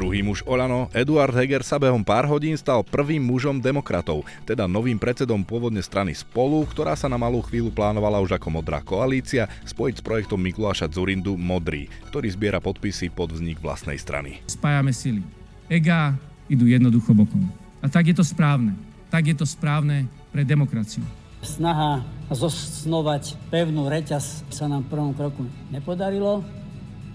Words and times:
Druhý 0.00 0.24
muž 0.24 0.40
Olano, 0.48 0.88
Eduard 0.96 1.36
Heger 1.36 1.60
sa 1.60 1.76
behom 1.76 2.00
pár 2.00 2.24
hodín 2.24 2.56
stal 2.56 2.80
prvým 2.80 3.20
mužom 3.20 3.60
demokratov, 3.60 4.24
teda 4.48 4.64
novým 4.64 4.96
predsedom 4.96 5.44
pôvodne 5.44 5.84
strany 5.84 6.16
Spolu, 6.16 6.64
ktorá 6.64 6.96
sa 6.96 7.04
na 7.04 7.20
malú 7.20 7.44
chvíľu 7.44 7.68
plánovala 7.68 8.16
už 8.24 8.32
ako 8.40 8.48
modrá 8.48 8.80
koalícia, 8.80 9.44
spojiť 9.68 10.00
s 10.00 10.02
projektom 10.02 10.40
Mikuláša 10.40 10.88
Zurindu 10.88 11.36
Modrý, 11.36 11.92
ktorý 12.08 12.32
zbiera 12.32 12.64
podpisy 12.64 13.12
pod 13.12 13.36
vznik 13.36 13.60
vlastnej 13.60 14.00
strany. 14.00 14.40
Spájame 14.48 14.96
sily. 14.96 15.20
Ega 15.68 16.16
idú 16.48 16.64
jednoducho 16.64 17.12
bokom. 17.12 17.52
A 17.84 17.86
tak 17.92 18.08
je 18.08 18.16
to 18.16 18.24
správne. 18.24 18.72
Tak 19.12 19.28
je 19.28 19.36
to 19.36 19.44
správne 19.44 20.08
pre 20.32 20.48
demokraciu. 20.48 21.04
Snaha 21.44 22.00
zosnovať 22.32 23.36
pevnú 23.52 23.84
reťaz 23.92 24.48
sa 24.48 24.64
nám 24.64 24.88
v 24.88 24.96
prvom 24.96 25.12
kroku 25.12 25.44
nepodarilo. 25.68 26.40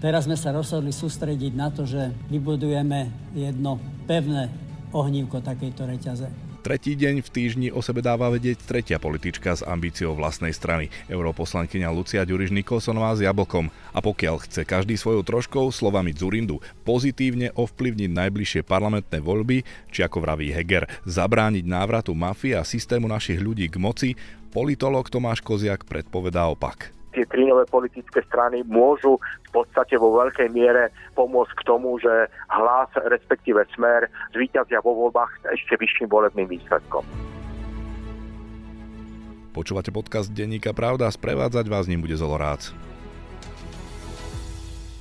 Teraz 0.06 0.30
sme 0.30 0.38
sa 0.38 0.54
rozhodli 0.54 0.94
sústrediť 0.94 1.50
na 1.58 1.66
to, 1.66 1.82
že 1.82 2.14
vybudujeme 2.30 3.10
jedno 3.34 3.82
pevné 4.06 4.46
ohnívko 4.94 5.42
takejto 5.42 5.82
reťaze. 5.82 6.30
Tretí 6.62 6.94
deň 6.94 7.26
v 7.26 7.32
týždni 7.34 7.68
o 7.74 7.82
sebe 7.82 8.06
dáva 8.06 8.30
vedieť 8.30 8.62
tretia 8.70 9.02
politička 9.02 9.58
s 9.58 9.66
ambíciou 9.66 10.14
vlastnej 10.14 10.54
strany, 10.54 10.94
europoslankyňa 11.10 11.90
Lucia 11.90 12.22
Ďuriš 12.22 12.54
Nikolsonová 12.54 13.18
s 13.18 13.26
Jablkom. 13.26 13.66
A 13.90 13.98
pokiaľ 13.98 14.46
chce 14.46 14.62
každý 14.62 14.94
svojou 14.94 15.26
troškou, 15.26 15.74
slovami 15.74 16.14
Zurindu, 16.14 16.62
pozitívne 16.86 17.50
ovplyvniť 17.58 18.06
najbližšie 18.06 18.62
parlamentné 18.62 19.18
voľby, 19.18 19.66
či 19.90 20.06
ako 20.06 20.22
vraví 20.22 20.54
Heger, 20.54 20.86
zabrániť 21.02 21.66
návratu 21.66 22.14
mafie 22.14 22.54
a 22.54 22.62
systému 22.62 23.10
našich 23.10 23.42
ľudí 23.42 23.66
k 23.66 23.82
moci, 23.82 24.14
politolog 24.54 25.10
Tomáš 25.10 25.42
Koziak 25.42 25.82
predpovedá 25.82 26.46
opak 26.46 26.94
tie 27.16 27.24
tri 27.24 27.48
nové 27.48 27.64
politické 27.64 28.20
strany 28.28 28.60
môžu 28.68 29.16
v 29.48 29.64
podstate 29.64 29.96
vo 29.96 30.12
veľkej 30.20 30.52
miere 30.52 30.92
pomôcť 31.16 31.56
k 31.56 31.62
tomu, 31.64 31.96
že 31.96 32.28
hlas, 32.52 32.92
respektíve 33.08 33.64
smer, 33.72 34.12
zvíťazia 34.36 34.84
vo 34.84 34.92
voľbách 35.08 35.48
ešte 35.48 35.80
vyšším 35.80 36.12
volebným 36.12 36.44
výsledkom. 36.52 37.08
Počúvate 39.56 39.88
podcast 39.88 40.28
Denníka 40.28 40.76
Pravda 40.76 41.08
sprevádzať 41.08 41.64
vás 41.72 41.88
ním 41.88 42.04
bude 42.04 42.20
Zolorác. 42.20 42.76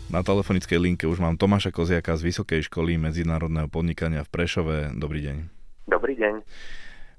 Na 0.08 0.24
telefonickej 0.24 0.80
linke 0.80 1.04
už 1.04 1.20
mám 1.20 1.36
Tomáša 1.36 1.76
Koziaka 1.76 2.16
z 2.16 2.32
Vysokej 2.32 2.72
školy 2.72 2.96
medzinárodného 2.96 3.68
podnikania 3.68 4.24
v 4.24 4.32
Prešove. 4.32 4.96
Dobrý 4.96 5.20
deň. 5.20 5.38
Dobrý 5.92 6.16
deň. 6.16 6.40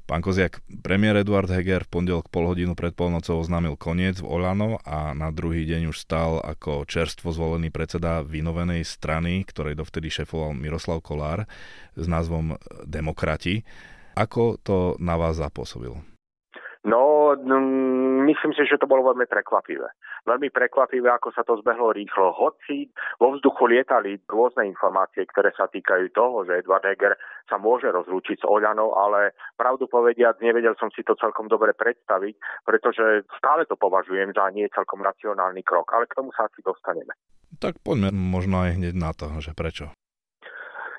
Pán 0.07 0.23
Koziak, 0.23 0.63
premiér 0.87 1.27
Eduard 1.27 1.51
Heger 1.51 1.83
v 1.83 1.99
pondelok 1.99 2.31
pol 2.31 2.47
hodinu 2.47 2.79
pred 2.79 2.95
polnocou 2.95 3.43
oznámil 3.43 3.75
koniec 3.75 4.23
v 4.23 4.39
Olano 4.39 4.79
a 4.87 5.11
na 5.19 5.35
druhý 5.35 5.67
deň 5.67 5.91
už 5.91 5.99
stal 5.99 6.39
ako 6.47 6.87
čerstvo 6.87 7.35
zvolený 7.35 7.75
predseda 7.75 8.23
vynovenej 8.23 8.87
strany, 8.87 9.43
ktorej 9.43 9.75
dovtedy 9.75 10.07
šefoval 10.07 10.55
Miroslav 10.55 11.03
Kolár 11.03 11.51
s 11.99 12.07
názvom 12.07 12.55
Demokrati. 12.87 13.67
Ako 14.15 14.63
to 14.63 14.95
na 15.03 15.19
vás 15.19 15.43
zapôsobilo? 15.43 15.99
No, 16.87 17.35
myslím 18.27 18.53
si, 18.53 18.67
že 18.67 18.83
to 18.83 18.91
bolo 18.91 19.07
veľmi 19.15 19.31
prekvapivé. 19.31 19.87
Veľmi 20.27 20.51
prekvapivé, 20.51 21.07
ako 21.15 21.31
sa 21.31 21.47
to 21.47 21.57
zbehlo 21.63 21.95
rýchlo. 21.95 22.35
Hoci 22.35 22.91
vo 23.23 23.39
vzduchu 23.39 23.71
lietali 23.71 24.19
rôzne 24.27 24.67
informácie, 24.67 25.23
ktoré 25.31 25.55
sa 25.55 25.71
týkajú 25.71 26.11
toho, 26.11 26.43
že 26.43 26.67
Edward 26.67 26.83
Heger 26.83 27.15
sa 27.47 27.57
môže 27.63 27.87
rozlúčiť 27.89 28.43
s 28.43 28.49
Oľanou, 28.49 28.99
ale 28.99 29.39
pravdu 29.55 29.87
povediac, 29.87 30.43
nevedel 30.43 30.75
som 30.77 30.91
si 30.91 31.07
to 31.07 31.15
celkom 31.15 31.47
dobre 31.47 31.71
predstaviť, 31.79 32.67
pretože 32.67 33.23
stále 33.39 33.63
to 33.71 33.79
považujem 33.79 34.35
za 34.35 34.51
nie 34.51 34.67
celkom 34.75 35.07
racionálny 35.07 35.63
krok, 35.63 35.87
ale 35.95 36.11
k 36.11 36.19
tomu 36.19 36.35
sa 36.35 36.51
asi 36.51 36.59
dostaneme. 36.67 37.15
Tak 37.63 37.79
poďme 37.87 38.11
možno 38.11 38.67
aj 38.67 38.77
hneď 38.77 38.95
na 38.99 39.15
to, 39.15 39.31
že 39.39 39.55
prečo 39.55 39.95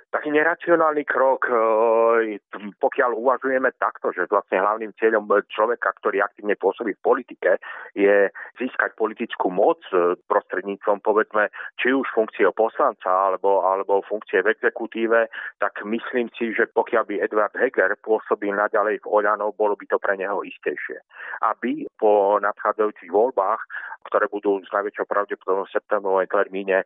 taký 0.09 0.31
neracionálny 0.31 1.03
krok, 1.03 1.52
e, 1.52 2.39
pokiaľ 2.80 3.11
uvažujeme 3.17 3.69
takto, 3.75 4.16
že 4.16 4.30
vlastne 4.31 4.63
hlavným 4.63 4.95
cieľom 4.95 5.27
človeka, 5.52 5.91
ktorý 6.00 6.23
aktívne 6.23 6.56
pôsobí 6.56 6.95
v 6.95 7.06
politike, 7.06 7.59
je 7.91 8.31
získať 8.56 8.96
politickú 8.96 9.51
moc 9.51 9.84
e, 9.91 10.16
prostredníctvom, 10.31 11.03
povedzme, 11.03 11.51
či 11.75 11.91
už 11.91 12.07
funkcie 12.16 12.47
poslanca 12.56 13.09
alebo, 13.12 13.67
alebo 13.67 14.06
funkcie 14.07 14.40
v 14.40 14.56
exekutíve, 14.56 15.28
tak 15.59 15.73
myslím 15.84 16.31
si, 16.40 16.56
že 16.56 16.72
pokiaľ 16.72 17.03
by 17.03 17.16
Edward 17.19 17.56
Heger 17.59 17.91
pôsobil 18.00 18.56
naďalej 18.56 19.03
v 19.03 19.09
Oľano, 19.12 19.51
bolo 19.51 19.75
by 19.75 19.85
to 19.91 20.00
pre 20.00 20.16
neho 20.16 20.40
istejšie. 20.41 21.03
Aby 21.44 21.84
po 22.00 22.40
nadchádzajúcich 22.40 23.12
voľbách, 23.12 23.62
ktoré 24.07 24.31
budú 24.31 24.63
s 24.63 24.72
najväčšou 24.72 25.06
pravdepodobnosťou 25.06 25.67
v 25.67 25.75
septembrovej 25.75 26.28
termíne, 26.31 26.78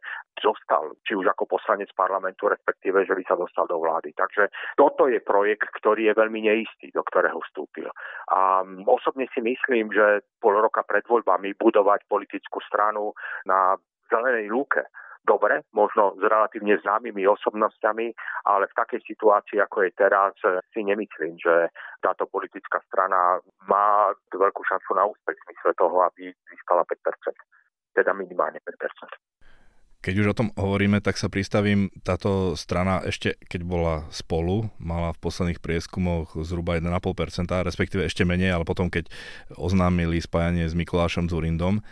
zostal, 0.42 0.98
či 1.06 1.14
už 1.14 1.30
ako 1.30 1.46
poslanec 1.46 1.94
parlamentu, 1.94 2.50
respektíve, 2.50 3.06
že 3.12 3.20
by 3.20 3.24
sa 3.28 3.36
dostal 3.36 3.68
do 3.68 3.84
vlády. 3.84 4.16
Takže 4.16 4.48
toto 4.80 5.12
je 5.12 5.20
projekt, 5.20 5.68
ktorý 5.76 6.08
je 6.08 6.16
veľmi 6.16 6.48
neistý, 6.48 6.88
do 6.96 7.04
ktorého 7.04 7.44
vstúpil. 7.44 7.92
A 8.32 8.64
osobne 8.88 9.28
si 9.36 9.44
myslím, 9.44 9.92
že 9.92 10.24
pol 10.40 10.56
roka 10.56 10.88
pred 10.88 11.04
voľbami 11.04 11.60
budovať 11.60 12.08
politickú 12.08 12.64
stranu 12.64 13.12
na 13.44 13.76
zelenej 14.08 14.48
lúke, 14.48 14.88
dobre, 15.26 15.62
možno 15.74 16.18
s 16.18 16.24
relatívne 16.24 16.78
známymi 16.82 17.28
osobnosťami, 17.30 18.08
ale 18.50 18.66
v 18.68 18.78
takej 18.78 19.02
situácii, 19.06 19.62
ako 19.62 19.86
je 19.86 19.92
teraz, 19.94 20.34
si 20.74 20.82
nemyslím, 20.82 21.38
že 21.38 21.70
táto 22.02 22.26
politická 22.26 22.82
strana 22.90 23.38
má 23.70 24.12
veľkú 24.34 24.62
šancu 24.66 24.98
na 24.98 25.06
úspech 25.06 25.38
v 25.38 25.46
smysle 25.52 25.72
toho, 25.78 25.98
aby 26.10 26.34
získala 26.50 26.84
5%, 26.90 27.38
teda 27.94 28.12
minimálne 28.18 28.58
5%. 28.66 28.72
Keď 30.02 30.14
už 30.18 30.28
o 30.34 30.38
tom 30.38 30.50
hovoríme, 30.58 30.98
tak 30.98 31.22
sa 31.22 31.30
pristavím, 31.30 31.94
táto 32.02 32.58
strana 32.58 33.06
ešte, 33.06 33.38
keď 33.46 33.62
bola 33.62 33.96
spolu, 34.10 34.74
mala 34.82 35.14
v 35.14 35.22
posledných 35.22 35.62
prieskumoch 35.62 36.34
zhruba 36.42 36.82
1,5%, 36.82 37.46
respektíve 37.62 38.10
ešte 38.10 38.26
menej, 38.26 38.58
ale 38.58 38.66
potom, 38.66 38.90
keď 38.90 39.14
oznámili 39.54 40.18
spájanie 40.18 40.66
s 40.66 40.74
Mikulášom 40.74 41.30
Zurindom, 41.30 41.86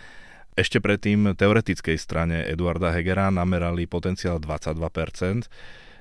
ešte 0.58 0.81
predtým 0.81 1.38
teoretickej 1.38 2.02
strane 2.02 2.50
Eduarda 2.50 2.90
Hegera 2.90 3.30
namerali 3.30 3.86
potenciál 3.86 4.42
22%. 4.42 5.46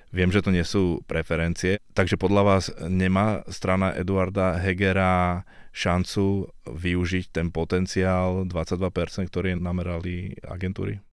Viem, 0.08 0.32
že 0.32 0.40
to 0.40 0.48
nie 0.48 0.64
sú 0.64 1.04
preferencie, 1.04 1.84
takže 1.92 2.16
podľa 2.16 2.42
vás 2.42 2.72
nemá 2.88 3.44
strana 3.52 3.92
Eduarda 3.92 4.56
Hegera 4.56 5.44
šancu 5.76 6.48
využiť 6.64 7.36
ten 7.36 7.52
potenciál 7.52 8.48
22%, 8.48 9.28
ktorý 9.28 9.60
namerali 9.60 10.40
agentúry? 10.48 11.04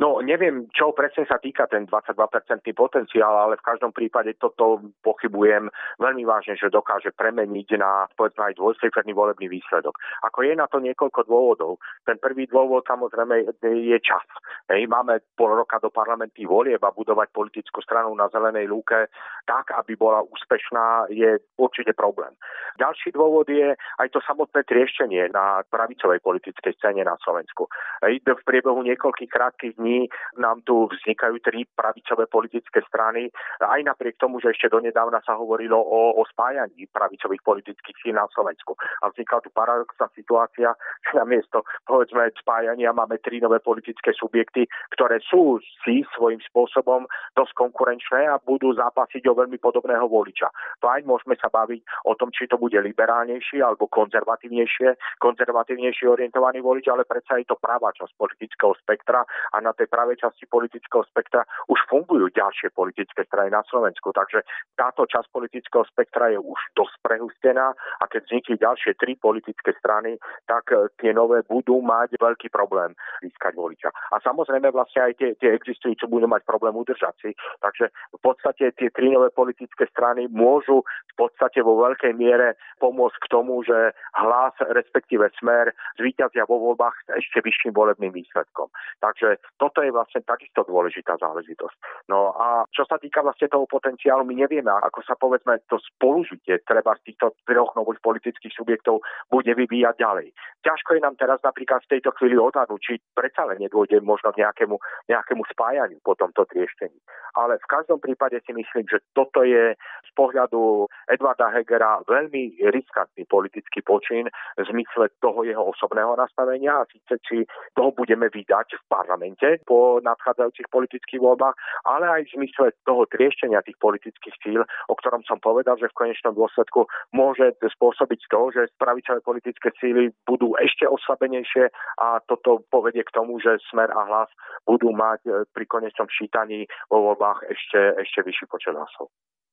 No, 0.00 0.24
neviem, 0.24 0.70
čo 0.72 0.96
presne 0.96 1.28
sa 1.28 1.36
týka 1.36 1.68
ten 1.68 1.84
22-percentný 1.84 2.72
potenciál, 2.72 3.34
ale 3.36 3.60
v 3.60 3.66
každom 3.66 3.92
prípade 3.92 4.32
toto 4.40 4.80
pochybujem 5.04 5.68
veľmi 6.00 6.24
vážne, 6.24 6.56
že 6.56 6.72
dokáže 6.72 7.12
premeniť 7.12 7.76
na, 7.76 8.08
povedzme, 8.16 8.52
aj 8.52 8.58
dvojciferný 8.60 9.12
volebný 9.12 9.52
výsledok. 9.52 9.92
Ako 10.24 10.48
je 10.48 10.54
na 10.56 10.70
to 10.70 10.80
niekoľko 10.80 11.20
dôvodov. 11.28 11.72
Ten 12.08 12.16
prvý 12.16 12.48
dôvod 12.48 12.88
samozrejme 12.88 13.52
je 13.60 13.98
čas. 14.00 14.24
Hej, 14.72 14.88
máme 14.88 15.20
pol 15.36 15.52
roka 15.52 15.76
do 15.82 15.92
parlamentných 15.92 16.48
volieb 16.48 16.80
a 16.80 16.94
budovať 16.94 17.28
politickú 17.34 17.84
stranu 17.84 18.14
na 18.16 18.32
zelenej 18.32 18.70
lúke 18.70 19.10
tak, 19.44 19.74
aby 19.74 19.96
bola 19.96 20.22
úspešná, 20.22 21.12
je 21.12 21.38
určite 21.58 21.92
problém. 21.92 22.32
Ďalší 22.80 23.12
dôvod 23.12 23.46
je 23.52 23.74
aj 23.74 24.08
to 24.10 24.20
samotné 24.24 24.64
trieštenie 24.64 25.28
na 25.34 25.60
pravicovej 25.68 26.24
politickej 26.24 26.72
scéne 26.78 27.04
na 27.04 27.18
Slovensku. 27.20 27.68
V 28.02 28.44
priebehu 28.48 28.80
niekoľkých 28.82 29.30
krátkých 29.30 29.76
dní 29.76 30.08
nám 30.40 30.64
tu 30.64 30.88
vznikajú 30.88 31.38
tri 31.44 31.68
pravicové 31.76 32.26
politické 32.26 32.80
strany, 32.88 33.28
aj 33.60 33.80
napriek 33.84 34.16
tomu, 34.16 34.40
že 34.40 34.50
ešte 34.56 34.72
donedávna 34.72 35.20
sa 35.22 35.36
hovorilo 35.36 35.76
o, 35.76 36.16
o 36.16 36.22
spájaní 36.26 36.88
pravicových 36.90 37.44
politických 37.44 37.96
síl 38.02 38.14
na 38.16 38.26
Slovensku. 38.32 38.74
A 39.04 39.12
vznikla 39.12 39.44
tu 39.44 39.50
paradoxná 39.52 40.08
situácia, 40.16 40.72
že 41.04 41.12
namiesto 41.18 41.62
povedzme 41.84 42.32
spájania 42.40 42.94
máme 42.96 43.20
tri 43.20 43.38
nové 43.38 43.60
politické 43.60 44.16
subjekty, 44.16 44.66
ktoré 44.96 45.20
sú 45.22 45.60
si 45.84 46.02
svojím 46.16 46.40
spôsobom 46.48 47.04
dosť 47.36 47.52
konkurenčné 47.56 48.26
a 48.28 48.40
budú 48.42 48.72
zápasiť 48.74 49.28
o 49.28 49.31
veľmi 49.34 49.58
podobného 49.58 50.06
voliča. 50.08 50.48
Fajn, 50.80 51.04
môžeme 51.08 51.36
sa 51.38 51.48
baviť 51.48 52.08
o 52.08 52.16
tom, 52.16 52.32
či 52.32 52.48
to 52.48 52.56
bude 52.58 52.76
liberálnejší 52.76 53.62
alebo 53.62 53.88
konzervatívnejšie, 53.88 55.18
konzervatívnejšie 55.22 56.06
orientovaný 56.08 56.64
volič, 56.64 56.88
ale 56.88 57.06
predsa 57.06 57.38
je 57.38 57.46
to 57.46 57.56
pravá 57.60 57.92
časť 57.94 58.12
politického 58.18 58.74
spektra 58.82 59.22
a 59.52 59.56
na 59.60 59.70
tej 59.76 59.86
pravej 59.86 60.18
časti 60.18 60.48
politického 60.48 61.04
spektra 61.06 61.44
už 61.68 61.78
fungujú 61.86 62.32
ďalšie 62.32 62.74
politické 62.74 63.22
strany 63.28 63.52
na 63.52 63.62
Slovensku. 63.68 64.10
Takže 64.10 64.42
táto 64.74 65.06
časť 65.06 65.28
politického 65.30 65.84
spektra 65.86 66.32
je 66.32 66.38
už 66.40 66.60
dosť 66.74 66.94
prehustená 67.04 67.70
a 67.72 68.04
keď 68.08 68.26
vznikli 68.26 68.56
ďalšie 68.58 68.96
tri 68.98 69.14
politické 69.14 69.76
strany, 69.78 70.16
tak 70.48 70.72
e, 70.72 70.88
tie 70.98 71.12
nové 71.14 71.44
budú 71.46 71.78
mať 71.84 72.16
veľký 72.18 72.48
problém 72.48 72.96
získať 73.22 73.52
voliča. 73.54 73.88
A 74.10 74.18
samozrejme 74.24 74.72
vlastne 74.72 75.10
aj 75.10 75.12
tie, 75.20 75.30
tie 75.38 75.54
existujúce 75.54 76.08
budú 76.08 76.26
mať 76.26 76.42
problém 76.48 76.74
udržať 76.74 77.14
si. 77.22 77.30
Takže 77.60 77.92
v 77.92 78.20
podstate 78.20 78.72
tie 78.74 78.88
tri 78.90 79.12
nové 79.12 79.21
pravicové 79.22 79.30
politické 79.30 79.84
strany 79.90 80.26
môžu 80.30 80.82
v 80.82 81.14
podstate 81.14 81.60
vo 81.62 81.78
veľkej 81.78 82.16
miere 82.16 82.56
pomôcť 82.80 83.18
k 83.20 83.30
tomu, 83.30 83.62
že 83.62 83.92
hlas, 84.16 84.54
respektíve 84.72 85.28
smer, 85.38 85.70
zvíťazia 86.00 86.48
vo 86.48 86.58
voľbách 86.58 86.94
s 87.06 87.22
ešte 87.22 87.44
vyšším 87.44 87.76
volebným 87.76 88.10
výsledkom. 88.10 88.72
Takže 88.98 89.38
toto 89.60 89.84
je 89.84 89.92
vlastne 89.92 90.24
takisto 90.24 90.64
dôležitá 90.64 91.20
záležitosť. 91.20 92.08
No 92.08 92.32
a 92.34 92.64
čo 92.72 92.88
sa 92.88 92.96
týka 92.96 93.20
vlastne 93.20 93.52
toho 93.52 93.68
potenciálu, 93.68 94.24
my 94.24 94.34
nevieme, 94.34 94.72
ako 94.72 95.04
sa 95.04 95.14
povedzme 95.14 95.60
to 95.68 95.76
spolužitie 95.78 96.64
treba 96.64 96.96
z 97.04 97.12
týchto 97.12 97.36
troch 97.44 97.76
nových 97.76 98.00
politických 98.00 98.56
subjektov 98.56 99.04
bude 99.28 99.52
vyvíjať 99.52 100.00
ďalej. 100.00 100.32
Ťažko 100.64 100.96
je 100.96 101.04
nám 101.04 101.20
teraz 101.20 101.38
napríklad 101.44 101.84
v 101.84 101.98
tejto 101.98 102.10
chvíli 102.16 102.40
odhadnúť, 102.40 102.80
či 102.80 102.94
predsa 103.12 103.44
len 103.44 103.60
nedôjde 103.60 104.00
možno 104.00 104.32
k 104.32 104.40
nejakému, 104.46 104.80
nejakému 105.12 105.42
spájaniu 105.52 106.00
po 106.00 106.16
tomto 106.16 106.48
trieštení. 106.48 106.96
Ale 107.36 107.60
v 107.60 107.66
každom 107.68 108.00
prípade 108.00 108.40
si 108.44 108.52
myslím, 108.56 108.88
že 108.88 109.04
toto 109.14 109.44
je 109.44 109.76
z 109.76 110.10
pohľadu 110.12 110.92
Edvarda 111.08 111.48
Hegera 111.48 112.04
veľmi 112.04 112.60
riskantný 112.68 113.24
politický 113.24 113.80
počin 113.80 114.28
v 114.60 114.64
zmysle 114.68 115.08
toho 115.24 115.40
jeho 115.40 115.72
osobného 115.72 116.12
nastavenia 116.20 116.84
a 116.84 116.88
síce 116.92 117.16
či 117.24 117.36
toho 117.72 117.96
budeme 117.96 118.28
vydať 118.28 118.76
v 118.76 118.82
parlamente 118.92 119.48
po 119.64 120.04
nadchádzajúcich 120.04 120.68
politických 120.68 121.20
voľbách, 121.20 121.56
ale 121.88 122.06
aj 122.08 122.20
v 122.28 122.34
zmysle 122.36 122.76
toho 122.84 123.08
trieštenia 123.08 123.64
tých 123.64 123.80
politických 123.80 124.36
síl, 124.44 124.60
o 124.92 124.94
ktorom 125.00 125.24
som 125.24 125.40
povedal, 125.40 125.80
že 125.80 125.88
v 125.88 125.96
konečnom 125.96 126.36
dôsledku 126.36 126.84
môže 127.16 127.56
spôsobiť 127.64 128.20
to, 128.28 128.40
že 128.52 128.62
pravicové 128.76 129.24
politické 129.24 129.72
síly 129.80 130.12
budú 130.28 130.52
ešte 130.60 130.84
oslabenejšie 130.84 131.72
a 132.04 132.20
toto 132.28 132.60
povedie 132.68 133.00
k 133.00 133.14
tomu, 133.16 133.40
že 133.40 133.56
smer 133.72 133.88
a 133.88 134.04
hlas 134.04 134.30
budú 134.68 134.92
mať 134.92 135.48
pri 135.56 135.64
konečnom 135.64 136.08
šítaní 136.12 136.68
vo 136.92 137.12
voľbách 137.12 137.48
ešte, 137.48 137.80
ešte 137.96 138.20
vyšší 138.28 138.44
počet 138.52 138.76
hlasov. 138.76 139.01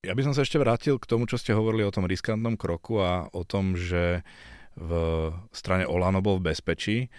Ja 0.08 0.16
by 0.16 0.24
som 0.24 0.34
sa 0.36 0.48
ešte 0.48 0.56
vrátil 0.56 0.96
k 0.96 1.10
tomu, 1.10 1.28
čo 1.28 1.36
ste 1.36 1.52
hovorili 1.52 1.84
o 1.84 1.92
tom 1.92 2.08
riskantnom 2.08 2.56
kroku 2.56 3.04
a 3.04 3.28
o 3.36 3.44
tom, 3.44 3.76
že 3.76 4.24
v 4.80 4.92
strane 5.52 5.84
Olano 5.84 6.24
bol 6.24 6.40
v 6.40 6.56
bezpečí. 6.56 7.12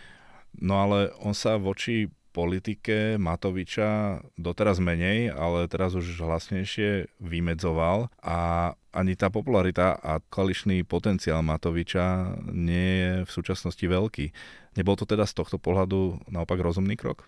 No 0.57 0.81
ale 0.81 1.13
on 1.21 1.37
sa 1.37 1.61
voči 1.61 2.09
politike 2.31 3.19
Matoviča 3.19 4.23
doteraz 4.39 4.79
menej, 4.79 5.35
ale 5.35 5.67
teraz 5.67 5.99
už 5.99 6.07
hlasnejšie 6.23 7.21
vymedzoval 7.21 8.09
a 8.23 8.73
ani 8.95 9.15
tá 9.19 9.31
popularita 9.31 9.99
a 9.99 10.23
koaličný 10.23 10.87
potenciál 10.87 11.43
Matoviča 11.43 12.39
nie 12.55 12.89
je 13.03 13.13
v 13.27 13.31
súčasnosti 13.31 13.83
veľký. 13.83 14.31
Nebol 14.79 14.95
to 14.95 15.07
teda 15.07 15.27
z 15.27 15.35
tohto 15.37 15.59
pohľadu 15.59 16.23
naopak 16.31 16.59
rozumný 16.63 16.95
krok? 16.95 17.27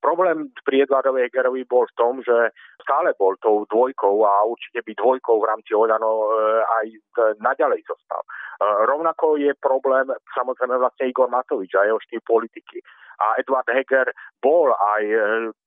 Problém 0.00 0.48
pri 0.64 0.88
Edvardovi 0.88 1.28
Hegerovi 1.28 1.68
bol 1.68 1.84
v 1.84 1.96
tom, 1.96 2.24
že 2.24 2.56
stále 2.80 3.12
bol 3.20 3.36
tou 3.36 3.68
dvojkou 3.68 4.24
a 4.24 4.48
určite 4.48 4.80
by 4.80 4.92
dvojkou 4.96 5.44
v 5.44 5.48
rámci 5.48 5.76
Oľano 5.76 6.12
e, 6.24 6.28
aj 6.64 6.86
naďalej 7.44 7.84
zostal. 7.84 8.24
E, 8.24 8.28
rovnako 8.88 9.36
je 9.36 9.52
problém 9.60 10.08
samozrejme 10.32 10.80
vlastne 10.80 11.04
Igor 11.04 11.28
Matovič 11.28 11.76
a 11.76 11.84
jeho 11.84 12.00
štýl 12.00 12.24
politiky. 12.24 12.80
A 13.20 13.36
Edward 13.36 13.68
Heger 13.68 14.08
bol 14.40 14.72
aj 14.72 15.02
e, 15.04 15.20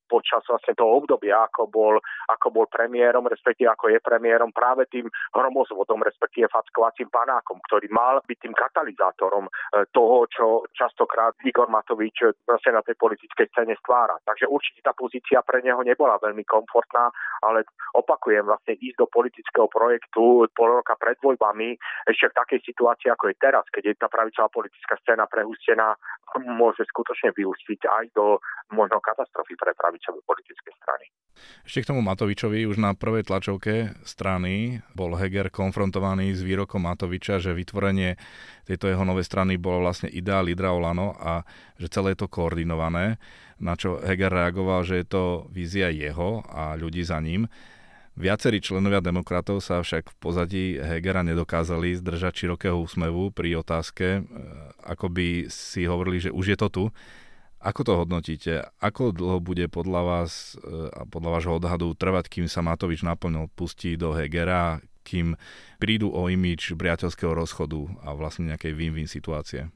počas 0.05 0.44
vlastne 0.45 0.75
toho 0.77 1.03
obdobia, 1.03 1.47
ako 1.47 1.67
bol, 1.67 1.95
ako 2.29 2.47
bol 2.53 2.65
premiérom, 2.69 3.25
respektíve 3.27 3.71
ako 3.71 3.91
je 3.91 4.00
premiérom 4.03 4.51
práve 4.53 4.85
tým 4.91 5.07
hromozvodom, 5.33 6.03
respektíve 6.03 6.51
fackovacím 6.51 7.09
panákom, 7.09 7.59
ktorý 7.67 7.88
mal 7.89 8.21
byť 8.23 8.38
tým 8.39 8.55
katalizátorom 8.55 9.47
e, 9.47 9.51
toho, 9.91 10.27
čo 10.29 10.45
častokrát 10.71 11.33
Igor 11.44 11.67
Matovič 11.67 12.35
vlastne 12.45 12.77
na 12.77 12.83
tej 12.85 12.95
politickej 13.00 13.50
scéne 13.51 13.75
stvára. 13.79 14.19
Takže 14.23 14.47
určite 14.47 14.85
tá 14.85 14.94
pozícia 14.95 15.41
pre 15.41 15.63
neho 15.65 15.81
nebola 15.81 16.21
veľmi 16.21 16.44
komfortná, 16.45 17.09
ale 17.44 17.67
opakujem, 17.97 18.45
vlastne 18.47 18.77
ísť 18.79 18.97
do 19.00 19.07
politického 19.09 19.67
projektu 19.67 20.47
pol 20.55 20.69
roka 20.79 20.95
pred 20.95 21.17
voľbami 21.19 21.75
ešte 22.07 22.31
v 22.31 22.38
takej 22.38 22.59
situácii, 22.63 23.09
ako 23.11 23.31
je 23.31 23.35
teraz, 23.38 23.65
keď 23.69 23.83
je 23.91 23.94
tá 24.00 24.07
pravicová 24.07 24.47
politická 24.50 24.95
scéna 25.01 25.25
prehustená, 25.27 25.95
môže 26.41 26.81
skutočne 26.89 27.35
vyústiť 27.35 27.85
aj 27.85 28.05
do 28.17 28.41
možno 28.73 28.97
katastrofy 29.03 29.53
pre 29.53 29.77
pravicové 30.03 30.19
politické 30.27 30.69
strany. 30.75 31.05
Ešte 31.63 31.79
k 31.83 31.89
tomu 31.95 32.01
Matovičovi, 32.03 32.67
už 32.67 32.77
na 32.77 32.91
prvej 32.94 33.23
tlačovke 33.23 33.95
strany 34.03 34.83
bol 34.91 35.15
Heger 35.15 35.47
konfrontovaný 35.47 36.35
s 36.35 36.44
výrokom 36.44 36.83
Matoviča, 36.83 37.39
že 37.39 37.55
vytvorenie 37.55 38.19
tejto 38.67 38.91
jeho 38.91 39.03
novej 39.07 39.23
strany 39.23 39.55
bolo 39.55 39.88
vlastne 39.88 40.11
ideál 40.11 40.45
lídra 40.45 40.75
Olano 40.75 41.15
a 41.15 41.47
že 41.79 41.88
celé 41.88 42.13
je 42.13 42.27
to 42.27 42.31
koordinované, 42.31 43.17
na 43.63 43.79
čo 43.79 43.97
Heger 44.03 44.31
reagoval, 44.31 44.83
že 44.83 45.03
je 45.03 45.07
to 45.07 45.23
vízia 45.50 45.88
jeho 45.89 46.44
a 46.51 46.75
ľudí 46.75 47.01
za 47.01 47.17
ním. 47.23 47.47
Viacerí 48.13 48.61
členovia 48.61 49.01
demokratov 49.01 49.57
sa 49.65 49.81
však 49.81 50.13
v 50.13 50.15
pozadí 50.21 50.65
Hegera 50.77 51.25
nedokázali 51.25 51.97
zdržať 51.97 52.45
širokého 52.45 52.77
úsmevu 52.77 53.33
pri 53.33 53.57
otázke, 53.57 54.21
e, 54.21 54.41
ako 54.85 55.09
by 55.09 55.50
si 55.50 55.89
hovorili, 55.89 56.21
že 56.21 56.29
už 56.29 56.53
je 56.53 56.57
to 56.61 56.69
tu. 56.69 56.83
Ako 57.63 57.88
to 57.88 57.95
hodnotíte? 57.95 58.60
Ako 58.83 59.15
dlho 59.15 59.39
bude 59.39 59.71
podľa 59.71 60.01
vás 60.04 60.60
e, 60.60 60.92
a 60.92 61.07
podľa 61.07 61.30
vášho 61.39 61.54
odhadu 61.63 61.95
trvať, 61.95 62.27
kým 62.27 62.51
sa 62.51 62.60
Matovič 62.60 63.07
naplno 63.07 63.48
pustí 63.56 63.95
do 63.95 64.12
Hegera, 64.12 64.83
kým 65.07 65.39
prídu 65.80 66.12
o 66.12 66.27
imič 66.27 66.75
priateľského 66.75 67.31
rozchodu 67.31 67.88
a 68.04 68.12
vlastne 68.19 68.51
nejakej 68.51 68.75
win-win 68.75 69.07
situácie? 69.07 69.71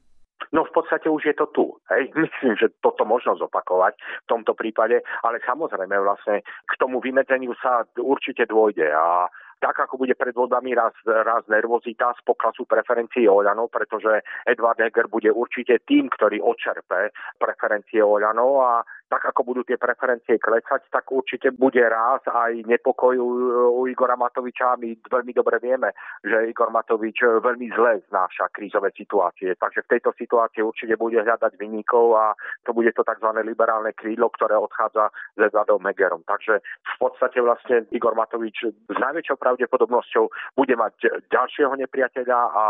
No 0.52 0.64
v 0.64 0.72
podstate 0.72 1.08
už 1.08 1.32
je 1.32 1.34
to 1.36 1.48
tu. 1.52 1.64
Hej. 1.88 2.12
Myslím, 2.28 2.60
že 2.60 2.68
toto 2.84 3.08
možno 3.08 3.40
zopakovať 3.40 3.96
v 3.96 4.26
tomto 4.28 4.52
prípade, 4.52 5.00
ale 5.24 5.40
samozrejme 5.48 5.96
vlastne 5.96 6.44
k 6.44 6.72
tomu 6.76 7.00
vymedzeniu 7.00 7.56
sa 7.56 7.88
určite 7.96 8.44
dôjde 8.44 8.84
a 8.84 9.32
tak 9.58 9.74
ako 9.84 10.06
bude 10.06 10.14
pred 10.14 10.34
voľbami 10.34 10.74
raz, 10.74 10.94
raz 11.04 11.42
nervozita 11.50 12.14
z 12.14 12.20
poklasu 12.22 12.64
preferencií 12.64 13.26
Oľano, 13.26 13.66
pretože 13.66 14.22
Edward 14.46 14.78
Heger 14.78 15.10
bude 15.10 15.30
určite 15.34 15.82
tým, 15.82 16.08
ktorý 16.10 16.38
očerpe 16.42 17.10
preferencie 17.36 18.02
Oľano 18.02 18.62
a 18.62 18.72
tak 19.08 19.24
ako 19.24 19.40
budú 19.42 19.64
tie 19.64 19.80
preferencie 19.80 20.36
klesať, 20.36 20.92
tak 20.92 21.08
určite 21.08 21.50
bude 21.56 21.80
raz 21.80 22.20
aj 22.28 22.68
nepokoj 22.68 23.16
u 23.16 23.88
Igora 23.88 24.20
Matoviča. 24.20 24.76
My 24.76 24.92
veľmi 25.00 25.32
dobre 25.32 25.56
vieme, 25.58 25.96
že 26.20 26.52
Igor 26.52 26.68
Matovič 26.68 27.24
veľmi 27.24 27.72
zle 27.72 28.04
znáša 28.12 28.52
krízové 28.52 28.92
situácie. 28.92 29.56
Takže 29.56 29.88
v 29.88 29.90
tejto 29.96 30.12
situácii 30.12 30.60
určite 30.60 30.94
bude 31.00 31.16
hľadať 31.24 31.56
vynikov 31.56 32.20
a 32.20 32.36
to 32.68 32.76
bude 32.76 32.92
to 32.92 33.00
tzv. 33.00 33.28
liberálne 33.40 33.96
krídlo, 33.96 34.28
ktoré 34.36 34.60
odchádza 34.60 35.08
s 35.36 35.40
Edvardom 35.40 35.80
Megerom. 35.80 36.20
Takže 36.28 36.60
v 36.60 36.96
podstate 37.00 37.40
vlastne 37.40 37.88
Igor 37.96 38.12
Matovič 38.12 38.68
s 38.68 38.98
najväčšou 39.00 39.40
pravdepodobnosťou 39.40 40.24
bude 40.52 40.74
mať 40.76 41.26
ďalšieho 41.32 41.72
nepriateľa 41.80 42.40
a 42.52 42.64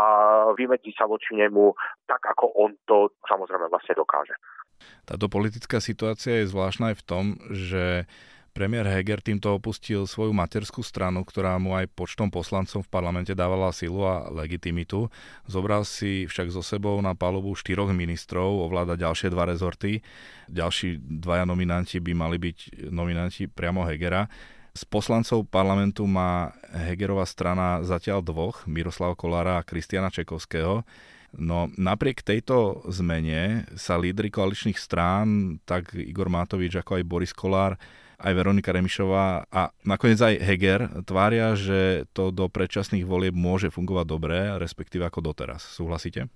vymedzi 0.55 0.95
sa 0.95 1.03
voči 1.03 1.35
nemu 1.35 1.75
tak, 2.07 2.23
ako 2.23 2.55
on 2.55 2.71
to 2.87 3.11
samozrejme 3.27 3.67
vlastne 3.67 3.93
dokáže. 3.99 4.39
Táto 5.03 5.31
politická 5.31 5.81
situácia 5.81 6.41
je 6.41 6.51
zvláštna 6.51 6.93
aj 6.93 6.95
v 6.99 7.05
tom, 7.05 7.25
že 7.49 7.83
premiér 8.49 8.89
Heger 8.89 9.23
týmto 9.23 9.55
opustil 9.55 10.03
svoju 10.03 10.35
materskú 10.35 10.83
stranu, 10.83 11.23
ktorá 11.23 11.55
mu 11.61 11.77
aj 11.77 11.87
počtom 11.95 12.27
poslancov 12.27 12.83
v 12.83 12.91
parlamente 12.91 13.31
dávala 13.31 13.71
silu 13.71 14.03
a 14.03 14.27
legitimitu. 14.27 15.07
Zobral 15.47 15.87
si 15.87 16.27
však 16.27 16.51
so 16.51 16.59
sebou 16.59 16.99
na 16.99 17.15
palubu 17.15 17.55
štyroch 17.55 17.93
ministrov, 17.93 18.67
ovláda 18.67 18.99
ďalšie 18.99 19.31
dva 19.31 19.47
rezorty. 19.47 20.03
Ďalší 20.51 20.99
dvaja 20.99 21.47
nominanti 21.47 22.03
by 22.03 22.11
mali 22.11 22.35
byť 22.41 22.89
nominanti 22.91 23.47
priamo 23.47 23.85
Hegera. 23.87 24.27
Z 24.75 24.83
poslancov 24.85 25.47
parlamentu 25.47 26.03
má 26.09 26.51
Hegerová 26.73 27.23
strana 27.25 27.81
zatiaľ 27.85 28.21
dvoch, 28.21 28.67
Miroslava 28.67 29.15
Kolára 29.15 29.61
a 29.61 29.65
Kristiana 29.65 30.11
Čekovského. 30.11 30.83
No 31.37 31.69
napriek 31.77 32.25
tejto 32.25 32.81
zmene 32.89 33.69
sa 33.77 34.01
lídry 34.01 34.33
koaličných 34.33 34.79
strán, 34.79 35.59
tak 35.67 35.93
Igor 35.93 36.31
Matovič 36.33 36.81
ako 36.81 37.01
aj 37.01 37.03
Boris 37.05 37.33
Kolár, 37.35 37.77
aj 38.19 38.33
Veronika 38.35 38.75
Remišová 38.75 39.47
a 39.47 39.71
nakoniec 39.87 40.19
aj 40.19 40.35
Heger 40.43 40.81
tvária, 41.07 41.55
že 41.55 42.09
to 42.11 42.35
do 42.35 42.51
predčasných 42.51 43.07
volieb 43.07 43.31
môže 43.37 43.71
fungovať 43.71 44.05
dobre, 44.05 44.37
respektíve 44.59 45.07
ako 45.07 45.31
doteraz. 45.31 45.63
Súhlasíte? 45.63 46.27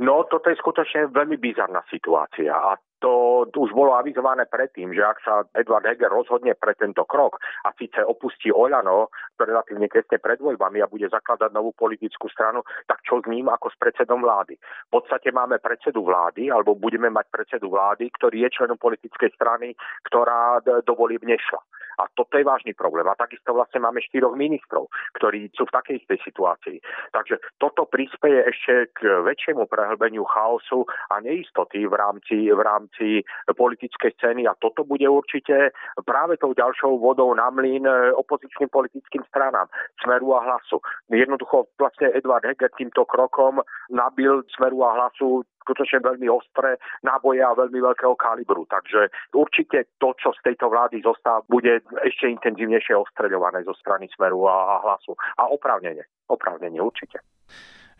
No, 0.00 0.24
toto 0.28 0.48
je 0.48 0.56
skutočne 0.56 1.12
veľmi 1.12 1.36
bizarná 1.36 1.84
situácia 1.92 2.52
a 2.52 2.76
to 3.00 3.48
už 3.48 3.72
bolo 3.72 3.96
avizované 3.96 4.44
predtým, 4.46 4.92
že 4.92 5.02
ak 5.02 5.18
sa 5.24 5.34
Edward 5.56 5.88
Heger 5.88 6.12
rozhodne 6.12 6.52
pre 6.54 6.76
tento 6.76 7.08
krok 7.08 7.40
a 7.64 7.72
síce 7.74 8.04
opustí 8.04 8.52
Oľano 8.52 9.08
relatívne 9.40 9.88
tesne 9.88 10.20
pred 10.20 10.36
voľbami 10.36 10.84
a 10.84 10.90
bude 10.90 11.08
zakladať 11.08 11.50
novú 11.56 11.72
politickú 11.72 12.28
stranu, 12.28 12.60
tak 12.84 13.00
čo 13.02 13.24
s 13.24 13.26
ním 13.26 13.48
ako 13.48 13.72
s 13.72 13.76
predsedom 13.80 14.20
vlády? 14.20 14.60
V 14.60 14.90
podstate 14.92 15.32
máme 15.32 15.58
predsedu 15.58 16.04
vlády, 16.04 16.52
alebo 16.52 16.76
budeme 16.76 17.08
mať 17.08 17.26
predsedu 17.32 17.72
vlády, 17.72 18.12
ktorý 18.20 18.44
je 18.44 18.54
členom 18.54 18.76
politickej 18.76 19.32
strany, 19.32 19.72
ktorá 20.04 20.60
do 20.60 20.92
volieb 20.92 21.24
nešla. 21.24 21.60
A 22.00 22.08
toto 22.16 22.40
je 22.40 22.48
vážny 22.48 22.72
problém. 22.72 23.04
A 23.04 23.18
takisto 23.18 23.52
vlastne 23.52 23.84
máme 23.84 24.00
štyroch 24.00 24.32
ministrov, 24.32 24.88
ktorí 25.20 25.52
sú 25.52 25.68
v 25.68 25.74
takej 25.76 25.94
istej 26.00 26.18
situácii. 26.24 26.78
Takže 27.12 27.36
toto 27.60 27.84
prispieje 27.84 28.40
ešte 28.48 28.74
k 28.96 29.20
väčšiemu 29.20 29.68
prehlbeniu 29.68 30.24
chaosu 30.24 30.88
a 31.12 31.20
neistoty 31.20 31.84
v 31.84 31.92
rámci, 31.92 32.48
v 32.48 32.60
rámci 32.60 32.88
rámci 32.90 33.24
politickej 33.56 34.10
scény 34.18 34.46
a 34.46 34.54
toto 34.58 34.84
bude 34.84 35.08
určite 35.08 35.70
práve 36.04 36.36
tou 36.36 36.52
ďalšou 36.54 36.98
vodou 36.98 37.34
na 37.34 37.50
mlyn 37.50 37.86
opozičným 38.18 38.68
politickým 38.68 39.22
stranám 39.28 39.66
Smeru 40.02 40.34
a 40.34 40.42
Hlasu. 40.42 40.80
Jednoducho 41.10 41.66
vlastne 41.78 42.10
Edvard 42.14 42.44
Heger 42.44 42.70
týmto 42.76 43.04
krokom 43.04 43.62
nabil 43.90 44.42
Smeru 44.56 44.82
a 44.84 44.94
Hlasu 44.94 45.42
skutočne 45.60 46.00
veľmi 46.00 46.26
ostré 46.32 46.80
náboje 47.04 47.44
a 47.44 47.54
veľmi 47.54 47.78
veľkého 47.78 48.16
kalibru. 48.16 48.66
Takže 48.66 49.12
určite 49.36 49.92
to, 50.00 50.16
čo 50.16 50.32
z 50.34 50.40
tejto 50.50 50.72
vlády 50.72 51.04
zostáva, 51.04 51.44
bude 51.46 51.84
ešte 52.02 52.26
intenzívnejšie 52.26 52.96
ostreľované 52.96 53.62
zo 53.68 53.76
strany 53.76 54.08
Smeru 54.16 54.48
a, 54.48 54.56
a 54.56 54.74
hlasu. 54.82 55.14
A 55.38 55.46
oprávnenie. 55.52 56.02
Oprávnenie, 56.32 56.80
určite. 56.80 57.20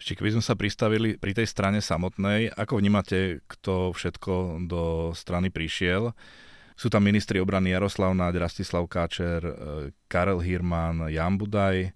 Ešte 0.01 0.17
keby 0.17 0.33
sme 0.33 0.41
sa 0.41 0.57
pristavili 0.57 1.21
pri 1.21 1.37
tej 1.37 1.45
strane 1.45 1.85
samotnej, 1.85 2.49
ako 2.57 2.81
vnímate, 2.81 3.45
kto 3.45 3.93
všetko 3.93 4.65
do 4.65 5.13
strany 5.13 5.53
prišiel? 5.53 6.17
Sú 6.73 6.89
tam 6.89 7.05
ministri 7.05 7.37
obrany 7.37 7.77
Jaroslav 7.77 8.17
Náď, 8.17 8.41
Rastislav 8.41 8.89
Káčer, 8.89 9.45
e, 9.45 9.53
Karel 10.09 10.41
Hirman, 10.41 11.13
Jan 11.13 11.37
Budaj, 11.37 11.93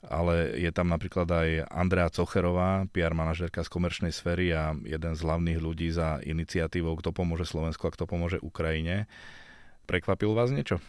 ale 0.00 0.34
je 0.56 0.72
tam 0.72 0.88
napríklad 0.88 1.28
aj 1.28 1.48
Andrea 1.68 2.08
Cocherová, 2.08 2.88
PR 2.88 3.12
manažerka 3.12 3.60
z 3.60 3.68
komerčnej 3.68 4.16
sféry 4.16 4.48
a 4.56 4.72
jeden 4.88 5.12
z 5.12 5.20
hlavných 5.20 5.60
ľudí 5.60 5.92
za 5.92 6.24
iniciatívou 6.24 6.96
Kto 7.04 7.12
pomôže 7.12 7.44
Slovensku 7.44 7.84
a 7.84 7.92
kto 7.92 8.08
pomôže 8.08 8.40
Ukrajine. 8.40 9.04
Prekvapil 9.84 10.32
vás 10.32 10.48
niečo? 10.48 10.80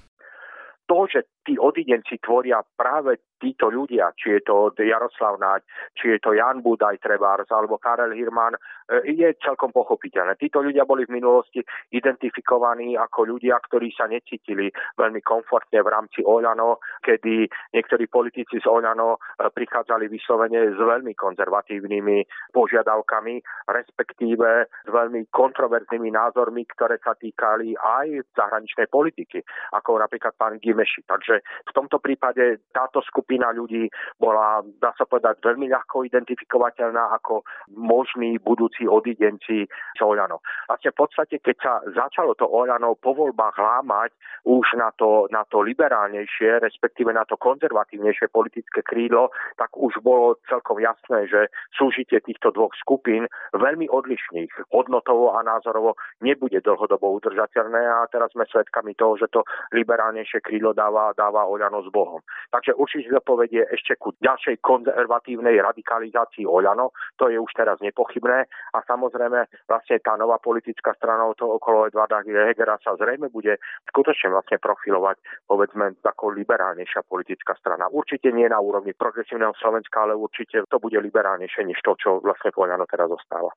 To, 0.87 1.11
že 1.11 1.27
tí 1.43 1.59
odidenci 1.59 2.23
tvoria 2.23 2.63
práve 2.79 3.19
títo 3.43 3.67
ľudia, 3.67 4.15
či 4.15 4.39
je 4.39 4.41
to 4.47 4.71
Jaroslav 4.79 5.35
Náď, 5.35 5.67
či 5.99 6.15
je 6.15 6.19
to 6.23 6.31
Jan 6.31 6.63
Budaj 6.63 7.03
Trebárs 7.03 7.51
alebo 7.51 7.75
Karel 7.75 8.15
Hirman, 8.15 8.55
e, 8.55 9.11
je 9.11 9.27
celkom 9.43 9.75
pochopiteľné. 9.75 10.39
Títo 10.39 10.63
ľudia 10.63 10.87
boli 10.87 11.03
v 11.03 11.19
minulosti 11.19 11.59
identifikovaní 11.91 12.95
ako 12.95 13.35
ľudia, 13.35 13.59
ktorí 13.59 13.91
sa 13.91 14.07
necítili 14.07 14.71
veľmi 14.95 15.19
komfortne 15.19 15.83
v 15.83 15.91
rámci 15.91 16.23
Oľano, 16.23 16.79
kedy 17.03 17.51
niektorí 17.75 18.07
politici 18.07 18.63
z 18.63 18.65
Oľano 18.65 19.19
e, 19.19 19.51
prichádzali 19.51 20.07
vyslovene 20.07 20.71
s 20.71 20.79
veľmi 20.79 21.11
konzervatívnymi 21.19 22.51
požiadavkami, 22.55 23.35
respektíve 23.67 24.71
s 24.71 24.89
veľmi 24.89 25.27
kontroverznými 25.35 26.15
názormi, 26.15 26.63
ktoré 26.71 26.95
sa 27.03 27.11
týkali 27.19 27.75
aj 27.75 28.23
zahraničnej 28.39 28.87
politiky, 28.87 29.43
ako 29.75 29.99
napríklad 29.99 30.31
pán 30.39 30.61
Gimeši. 30.63 31.03
Takže 31.03 31.43
v 31.43 31.71
tomto 31.75 31.99
prípade 31.99 32.63
táto 32.71 33.01
skupina 33.01 33.32
skupina 33.33 33.49
ľudí 33.49 33.89
bola, 34.21 34.61
dá 34.77 34.93
sa 34.93 35.09
povedať, 35.09 35.41
veľmi 35.41 35.65
ľahko 35.73 36.05
identifikovateľná 36.05 37.17
ako 37.17 37.41
možní 37.73 38.37
budúci 38.37 38.85
odidenci 38.85 39.65
z 39.65 39.99
Oľano. 40.05 40.45
Vlastne 40.69 40.93
v 40.93 40.99
podstate, 41.01 41.35
keď 41.41 41.55
sa 41.57 41.73
začalo 41.89 42.37
to 42.37 42.45
Oľano 42.45 42.93
po 43.01 43.17
voľbách 43.17 43.57
lámať 43.57 44.13
už 44.45 44.77
na 44.77 44.93
to, 44.93 45.25
na 45.33 45.41
to 45.49 45.65
liberálnejšie, 45.65 46.61
respektíve 46.61 47.09
na 47.09 47.25
to 47.25 47.39
konzervatívnejšie 47.41 48.29
politické 48.29 48.85
krídlo, 48.85 49.33
tak 49.57 49.73
už 49.73 49.97
bolo 50.05 50.37
celkom 50.45 50.77
jasné, 50.77 51.25
že 51.25 51.49
súžitie 51.73 52.21
týchto 52.21 52.53
dvoch 52.53 52.77
skupín 52.77 53.25
veľmi 53.57 53.89
odlišných 53.89 54.69
hodnotovo 54.69 55.33
a 55.33 55.41
názorovo 55.41 55.97
nebude 56.21 56.61
dlhodobo 56.61 57.17
udržateľné 57.17 57.81
a 57.81 58.05
teraz 58.13 58.29
sme 58.37 58.45
svedkami 58.45 58.93
toho, 58.93 59.17
že 59.17 59.31
to 59.33 59.41
liberálnejšie 59.73 60.43
krídlo 60.45 60.75
dáva, 60.77 61.15
dáva 61.17 61.49
Oľano 61.49 61.81
s 61.81 61.89
Bohom. 61.89 62.21
Takže 62.51 62.75
určite 62.75 63.12
povedie 63.21 63.67
ešte 63.69 63.99
ku 63.99 64.15
ďalšej 64.17 64.63
konzervatívnej 64.63 65.59
radikalizácii 65.59 66.47
Oľano, 66.47 66.95
to 67.19 67.29
je 67.29 67.37
už 67.37 67.51
teraz 67.53 67.77
nepochybné 67.83 68.47
a 68.73 68.79
samozrejme 68.87 69.67
vlastne 69.69 69.97
tá 69.99 70.17
nová 70.17 70.39
politická 70.39 70.95
strana 70.97 71.29
to 71.37 71.45
okolo 71.45 71.85
Edvarda 71.91 72.23
Hegera 72.23 72.79
sa 72.81 72.95
zrejme 72.97 73.29
bude 73.29 73.59
skutočne 73.91 74.33
vlastne 74.33 74.57
profilovať 74.57 75.45
povedzme 75.45 75.99
ako 76.01 76.33
liberálnejšia 76.33 77.03
politická 77.05 77.53
strana. 77.59 77.91
Určite 77.91 78.31
nie 78.31 78.47
na 78.47 78.57
úrovni 78.57 78.95
progresívneho 78.95 79.53
Slovenska, 79.59 80.07
ale 80.07 80.15
určite 80.15 80.63
to 80.65 80.77
bude 80.79 80.97
liberálnejšie 80.97 81.67
než 81.67 81.77
to, 81.83 81.93
čo 81.99 82.09
vlastne 82.23 82.55
Oľano 82.55 82.87
teraz 82.87 83.11
zostáva. 83.11 83.51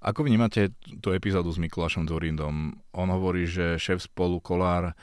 Ako 0.00 0.24
vnímate 0.24 0.72
tú 1.04 1.12
epizódu 1.12 1.52
s 1.52 1.60
Mikulášom 1.60 2.08
Zorindom? 2.08 2.72
On 2.96 3.08
hovorí, 3.12 3.44
že 3.44 3.76
šéf 3.76 4.00
spolu 4.08 4.40
Kolár 4.40 4.96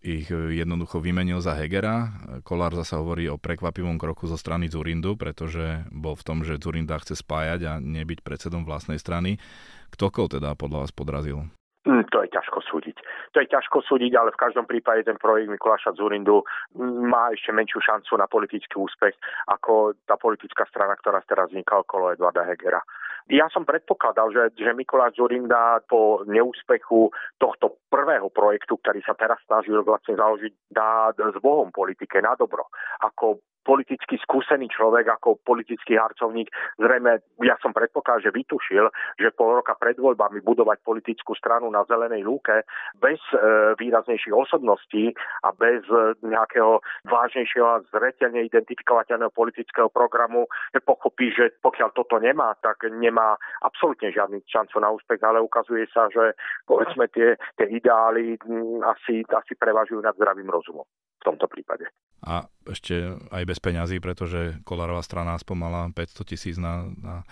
ich 0.00 0.32
e, 0.32 0.56
jednoducho 0.56 1.00
vymenil 1.00 1.44
za 1.44 1.56
Hegera. 1.56 2.12
Kolár 2.44 2.72
zase 2.72 2.96
hovorí 2.96 3.28
o 3.28 3.40
prekvapivom 3.40 4.00
kroku 4.00 4.24
zo 4.24 4.40
strany 4.40 4.72
Zurindu, 4.72 5.16
pretože 5.16 5.84
bol 5.92 6.16
v 6.16 6.26
tom, 6.26 6.38
že 6.40 6.60
Zurinda 6.60 6.96
chce 7.00 7.20
spájať 7.20 7.60
a 7.68 7.72
nebyť 7.80 8.24
predsedom 8.24 8.64
vlastnej 8.64 8.96
strany. 8.96 9.36
Kto 9.92 10.08
koho 10.08 10.28
teda 10.28 10.56
podľa 10.56 10.88
vás 10.88 10.92
podrazil? 10.92 11.48
Mm, 11.88 12.04
to 12.12 12.20
je 12.20 12.28
ťažko 12.28 12.60
súdiť. 12.60 12.96
To 13.32 13.40
je 13.40 13.48
ťažko 13.48 13.80
súdiť, 13.80 14.12
ale 14.12 14.36
v 14.36 14.40
každom 14.40 14.68
prípade 14.68 15.00
ten 15.00 15.16
projekt 15.16 15.48
Mikuláša 15.48 15.96
Zurindu 15.96 16.44
má 17.08 17.32
ešte 17.32 17.56
menšiu 17.56 17.80
šancu 17.80 18.20
na 18.20 18.28
politický 18.28 18.76
úspech 18.76 19.16
ako 19.48 19.96
tá 20.04 20.20
politická 20.20 20.68
strana, 20.68 20.92
ktorá 21.00 21.24
teraz 21.24 21.48
vznikla 21.48 21.80
okolo 21.80 22.12
Edvarda 22.12 22.44
Hegera. 22.44 22.84
Ja 23.28 23.50
som 23.52 23.68
predpokladal, 23.68 24.32
že, 24.32 24.42
že 24.56 24.72
Mikuláš 24.72 25.20
Zurinda 25.20 25.84
po 25.84 26.24
neúspechu 26.24 27.12
tohto 27.36 27.82
prvého 27.92 28.32
projektu, 28.32 28.80
ktorý 28.80 29.04
sa 29.04 29.12
teraz 29.12 29.36
snažil 29.44 29.84
vlastne 29.84 30.16
založiť, 30.16 30.52
dá 30.72 31.12
s 31.12 31.36
Bohom 31.44 31.68
politike 31.68 32.22
na 32.24 32.32
dobro. 32.38 32.70
Ako 33.04 33.44
politicky 33.62 34.16
skúsený 34.20 34.72
človek 34.72 35.06
ako 35.20 35.40
politický 35.44 36.00
harcovník. 36.00 36.48
Zrejme, 36.80 37.20
ja 37.44 37.56
som 37.60 37.76
predpokladal, 37.76 38.24
že 38.24 38.34
vytušil, 38.34 38.88
že 39.20 39.34
pol 39.36 39.60
roka 39.60 39.76
pred 39.76 40.00
voľbami 40.00 40.40
budovať 40.40 40.80
politickú 40.80 41.36
stranu 41.36 41.68
na 41.68 41.84
zelenej 41.84 42.24
lúke 42.24 42.64
bez 42.96 43.20
e, 43.32 43.36
výraznejších 43.76 44.32
osobností 44.32 45.12
a 45.44 45.52
bez 45.52 45.84
e, 45.92 46.16
nejakého 46.24 46.80
vážnejšieho 47.06 47.66
a 47.66 47.84
zretelne 47.92 48.48
identifikovateľného 48.48 49.32
politického 49.32 49.92
programu 49.92 50.48
pochopí, 50.80 51.30
že 51.30 51.54
pokiaľ 51.60 51.92
toto 51.92 52.16
nemá, 52.16 52.56
tak 52.64 52.88
nemá 52.88 53.36
absolútne 53.60 54.08
žiadny 54.08 54.40
šancu 54.48 54.80
na 54.80 54.90
úspech, 54.90 55.20
ale 55.20 55.44
ukazuje 55.44 55.84
sa, 55.92 56.08
že 56.08 56.32
povedzme 56.64 57.06
tie, 57.12 57.36
tie 57.60 57.66
ideály 57.68 58.40
asi, 58.88 59.22
asi 59.28 59.52
prevažujú 59.54 60.00
nad 60.00 60.16
zdravým 60.16 60.48
rozumom 60.48 60.88
v 61.20 61.24
tomto 61.28 61.46
prípade. 61.46 61.86
A 62.20 62.48
ešte 62.68 63.16
aj 63.32 63.42
bez 63.48 63.58
peňazí, 63.60 63.96
pretože 64.00 64.60
Kolárová 64.64 65.00
strana 65.00 65.36
aspoň 65.36 65.56
mala 65.56 65.82
500 65.92 66.24
tisíc 66.28 66.56
na, 66.60 66.88
na, 67.00 67.24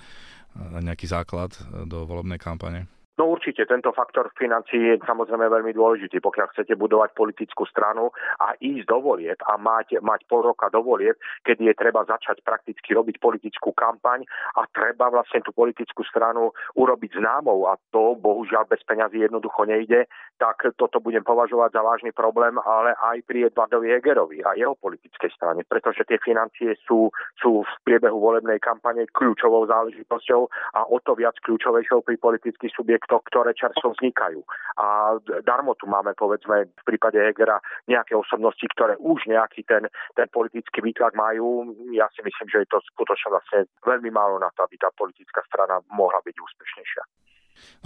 na 0.57 0.81
nejaký 0.81 1.05
základ 1.09 1.53
do 1.85 2.09
volebnej 2.09 2.41
kampane. 2.41 2.89
No 3.19 3.35
určite, 3.35 3.67
tento 3.67 3.91
faktor 3.91 4.31
financií 4.39 4.95
je 4.95 5.03
samozrejme 5.03 5.51
veľmi 5.51 5.75
dôležitý. 5.75 6.23
Pokiaľ 6.23 6.55
chcete 6.55 6.79
budovať 6.79 7.19
politickú 7.19 7.67
stranu 7.67 8.15
a 8.39 8.55
ísť 8.63 8.87
do 8.87 9.03
volieb 9.03 9.43
a 9.43 9.59
mať, 9.59 9.99
mať 9.99 10.23
pol 10.31 10.47
roka 10.47 10.71
do 10.71 10.87
volieb, 10.87 11.19
kedy 11.43 11.67
je 11.67 11.75
treba 11.75 12.07
začať 12.07 12.47
prakticky 12.47 12.95
robiť 12.95 13.19
politickú 13.19 13.75
kampaň 13.75 14.23
a 14.55 14.71
treba 14.71 15.11
vlastne 15.11 15.43
tú 15.43 15.51
politickú 15.51 16.07
stranu 16.07 16.55
urobiť 16.79 17.19
známou 17.19 17.67
a 17.67 17.75
to 17.91 18.15
bohužiaľ 18.23 18.71
bez 18.71 18.87
peňazí 18.87 19.19
jednoducho 19.27 19.67
nejde, 19.67 20.07
tak 20.39 20.71
toto 20.79 21.03
budem 21.03 21.27
považovať 21.27 21.75
za 21.75 21.83
vážny 21.83 22.15
problém, 22.15 22.55
ale 22.63 22.95
aj 23.03 23.27
pri 23.27 23.51
Edvardovi 23.51 23.99
Hegerovi 23.99 24.47
a 24.47 24.55
jeho 24.55 24.79
politickej 24.79 25.35
strane, 25.35 25.67
pretože 25.67 26.07
tie 26.07 26.23
financie 26.23 26.79
sú, 26.87 27.11
sú 27.35 27.67
v 27.67 27.73
priebehu 27.83 28.23
volebnej 28.23 28.63
kampane 28.63 29.11
kľúčovou 29.11 29.67
záležitosťou 29.67 30.47
a 30.79 30.87
o 30.87 31.03
to 31.03 31.19
viac 31.19 31.35
kľúčovejšou 31.43 32.07
pri 32.07 32.15
politických 32.23 32.71
subjektoch 32.79 33.08
to, 33.09 33.19
ktoré 33.27 33.57
čerstvo 33.57 33.97
vznikajú. 33.97 34.45
A 34.79 35.17
darmo 35.43 35.75
tu 35.75 35.89
máme, 35.89 36.13
povedzme, 36.15 36.69
v 36.69 36.83
prípade 36.85 37.19
Hegera 37.19 37.59
nejaké 37.89 38.15
osobnosti, 38.15 38.63
ktoré 38.77 38.95
už 39.01 39.27
nejaký 39.27 39.65
ten, 39.65 39.89
ten 40.15 40.29
politický 40.29 40.85
výtlak 40.85 41.17
majú. 41.17 41.73
Ja 41.97 42.07
si 42.15 42.21
myslím, 42.23 42.49
že 42.53 42.63
je 42.63 42.69
to 42.71 42.79
skutočne 42.95 43.33
vlastne 43.33 43.61
veľmi 43.83 44.13
málo 44.13 44.39
na 44.39 44.53
to, 44.55 44.69
aby 44.69 44.77
tá 44.77 44.93
politická 44.95 45.41
strana 45.49 45.81
mohla 45.91 46.21
byť 46.23 46.37
úspešnejšia. 46.37 47.03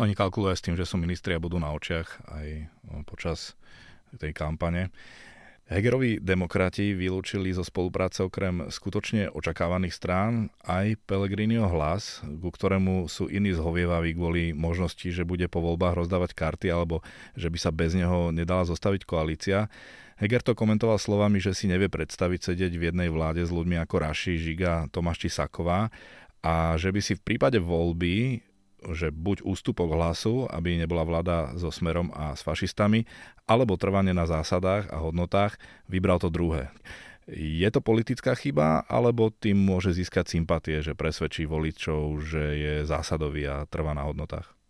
Oni 0.04 0.12
kalkulujú 0.12 0.52
s 0.52 0.64
tým, 0.64 0.76
že 0.76 0.84
sú 0.84 1.00
ministri 1.00 1.32
a 1.32 1.40
budú 1.40 1.56
na 1.56 1.72
očiach 1.72 2.28
aj 2.28 2.48
počas 3.08 3.56
tej 4.20 4.36
kampane. 4.36 4.92
Hegerovi 5.70 6.18
demokrati 6.18 6.90
vylúčili 6.90 7.54
zo 7.54 7.62
spolupráce 7.62 8.26
okrem 8.26 8.66
skutočne 8.66 9.30
očakávaných 9.30 9.94
strán 9.94 10.32
aj 10.66 10.98
Pellegriniho 11.06 11.64
hlas, 11.70 12.20
ku 12.42 12.50
ktorému 12.50 13.06
sú 13.06 13.30
iní 13.30 13.54
zhovievaví 13.54 14.12
kvôli 14.12 14.50
možnosti, 14.52 15.06
že 15.06 15.22
bude 15.22 15.46
po 15.46 15.62
voľbách 15.62 16.02
rozdávať 16.02 16.34
karty 16.34 16.66
alebo 16.66 17.00
že 17.38 17.46
by 17.46 17.58
sa 17.62 17.70
bez 17.70 17.94
neho 17.94 18.34
nedala 18.34 18.66
zostaviť 18.66 19.06
koalícia. 19.06 19.70
Heger 20.20 20.42
to 20.42 20.58
komentoval 20.58 20.98
slovami, 20.98 21.38
že 21.38 21.54
si 21.54 21.70
nevie 21.70 21.86
predstaviť 21.86 22.52
sedieť 22.52 22.72
v 22.76 22.86
jednej 22.92 23.08
vláde 23.08 23.46
s 23.46 23.54
ľuďmi 23.54 23.78
ako 23.86 23.94
Raši, 24.02 24.42
Žiga, 24.42 24.90
Tomáš 24.90 25.30
Saková 25.30 25.88
a 26.42 26.74
že 26.74 26.90
by 26.90 27.00
si 27.00 27.14
v 27.14 27.22
prípade 27.22 27.62
voľby 27.62 28.42
že 28.90 29.14
buď 29.14 29.46
ústupok 29.46 29.94
hlasu, 29.94 30.50
aby 30.50 30.80
nebola 30.80 31.06
vláda 31.06 31.54
so 31.54 31.70
Smerom 31.70 32.10
a 32.10 32.34
s 32.34 32.42
fašistami, 32.42 33.06
alebo 33.46 33.78
trvanie 33.78 34.10
na 34.10 34.26
zásadách 34.26 34.90
a 34.90 34.98
hodnotách, 34.98 35.60
vybral 35.86 36.18
to 36.18 36.32
druhé. 36.32 36.74
Je 37.30 37.68
to 37.70 37.78
politická 37.78 38.34
chyba, 38.34 38.82
alebo 38.90 39.30
tým 39.30 39.54
môže 39.54 39.94
získať 39.94 40.34
sympatie, 40.34 40.82
že 40.82 40.98
presvedčí 40.98 41.46
voličov, 41.46 42.18
že 42.18 42.42
je 42.58 42.74
zásadový 42.82 43.46
a 43.46 43.62
trvá 43.70 43.94
na 43.94 44.02
hodnotách? 44.02 44.61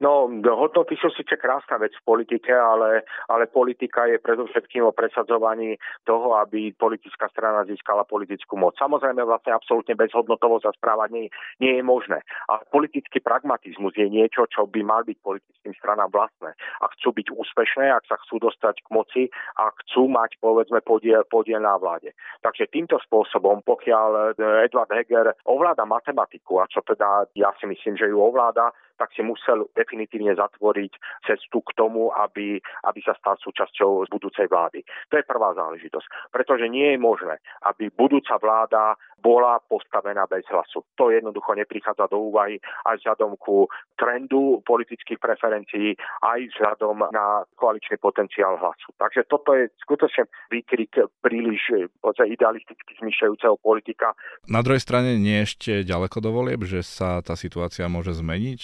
No, 0.00 0.32
hodnoty 0.32 0.96
sú 0.96 1.12
síce 1.12 1.36
krásna 1.36 1.76
vec 1.76 1.92
v 1.92 2.06
politike, 2.08 2.48
ale, 2.48 3.04
ale 3.28 3.44
politika 3.44 4.08
je 4.08 4.16
predovšetkým 4.16 4.80
o 4.88 4.96
presadzovaní 4.96 5.76
toho, 6.08 6.40
aby 6.40 6.72
politická 6.72 7.28
strana 7.28 7.68
získala 7.68 8.08
politickú 8.08 8.56
moc. 8.56 8.80
Samozrejme, 8.80 9.20
vlastne 9.28 9.52
absolútne 9.52 9.92
bezhodnotovo 10.00 10.56
sa 10.64 10.72
správať 10.72 11.12
nie, 11.12 11.28
je 11.60 11.84
možné. 11.84 12.24
Ale 12.48 12.64
politický 12.72 13.20
pragmatizmus 13.20 13.92
je 13.92 14.08
niečo, 14.08 14.48
čo 14.48 14.64
by 14.64 14.80
mal 14.80 15.04
byť 15.04 15.20
politickým 15.20 15.76
stranám 15.76 16.08
vlastné. 16.08 16.56
Ak 16.80 16.96
chcú 16.96 17.20
byť 17.20 17.36
úspešné, 17.36 17.92
ak 17.92 18.08
sa 18.08 18.16
chcú 18.24 18.40
dostať 18.40 18.80
k 18.80 18.88
moci 18.96 19.22
a 19.60 19.68
chcú 19.84 20.08
mať, 20.08 20.40
povedzme, 20.40 20.80
podiel, 20.80 21.28
podiel 21.28 21.60
na 21.60 21.76
vláde. 21.76 22.16
Takže 22.40 22.72
týmto 22.72 22.96
spôsobom, 23.04 23.60
pokiaľ 23.68 24.32
Edward 24.64 24.88
Heger 24.96 25.36
ovláda 25.44 25.84
matematiku, 25.84 26.64
a 26.64 26.70
čo 26.72 26.80
teda 26.88 27.28
ja 27.36 27.52
si 27.60 27.68
myslím, 27.68 28.00
že 28.00 28.08
ju 28.08 28.16
ovláda, 28.16 28.72
tak 29.00 29.16
si 29.16 29.24
musel 29.24 29.64
definitívne 29.72 30.36
zatvoriť 30.36 30.92
cestu 31.24 31.64
k 31.64 31.72
tomu, 31.72 32.12
aby, 32.12 32.60
aby 32.60 33.00
sa 33.00 33.16
stal 33.16 33.40
súčasťou 33.40 34.04
budúcej 34.12 34.44
vlády. 34.44 34.84
To 35.08 35.16
je 35.16 35.24
prvá 35.24 35.56
záležitosť. 35.56 36.28
Pretože 36.28 36.68
nie 36.68 36.92
je 36.92 36.98
možné, 37.00 37.40
aby 37.64 37.88
budúca 37.88 38.36
vláda 38.36 39.00
bola 39.20 39.60
postavená 39.68 40.26
bez 40.26 40.44
hlasu. 40.48 40.82
To 40.96 41.12
jednoducho 41.12 41.54
neprichádza 41.54 42.08
do 42.08 42.32
úvahy 42.32 42.58
aj 42.88 43.00
vzhľadom 43.04 43.36
ku 43.36 43.68
trendu 43.96 44.64
politických 44.64 45.20
preferencií, 45.20 45.94
aj 46.24 46.40
vzhľadom 46.56 47.12
na 47.12 47.44
koaličný 47.60 48.00
potenciál 48.00 48.56
hlasu. 48.56 48.90
Takže 48.96 49.28
toto 49.28 49.52
je 49.54 49.68
skutočne 49.84 50.26
výkrik 50.48 50.96
príliš 51.20 51.88
idealisticky 52.02 52.96
zmyšľajúceho 52.98 53.60
politika. 53.60 54.16
Na 54.48 54.64
druhej 54.64 54.82
strane 54.82 55.20
nie 55.20 55.44
ešte 55.44 55.84
ďaleko 55.84 56.18
do 56.24 56.30
volieb, 56.32 56.64
že 56.64 56.80
sa 56.80 57.20
tá 57.20 57.36
situácia 57.36 57.86
môže 57.86 58.16
zmeniť, 58.16 58.60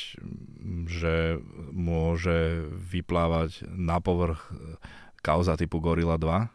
že 0.88 1.38
môže 1.72 2.66
vyplávať 2.72 3.68
na 3.68 4.00
povrch 4.00 4.50
kauza 5.20 5.58
typu 5.58 5.82
Gorilla 5.82 6.16
2? 6.16 6.46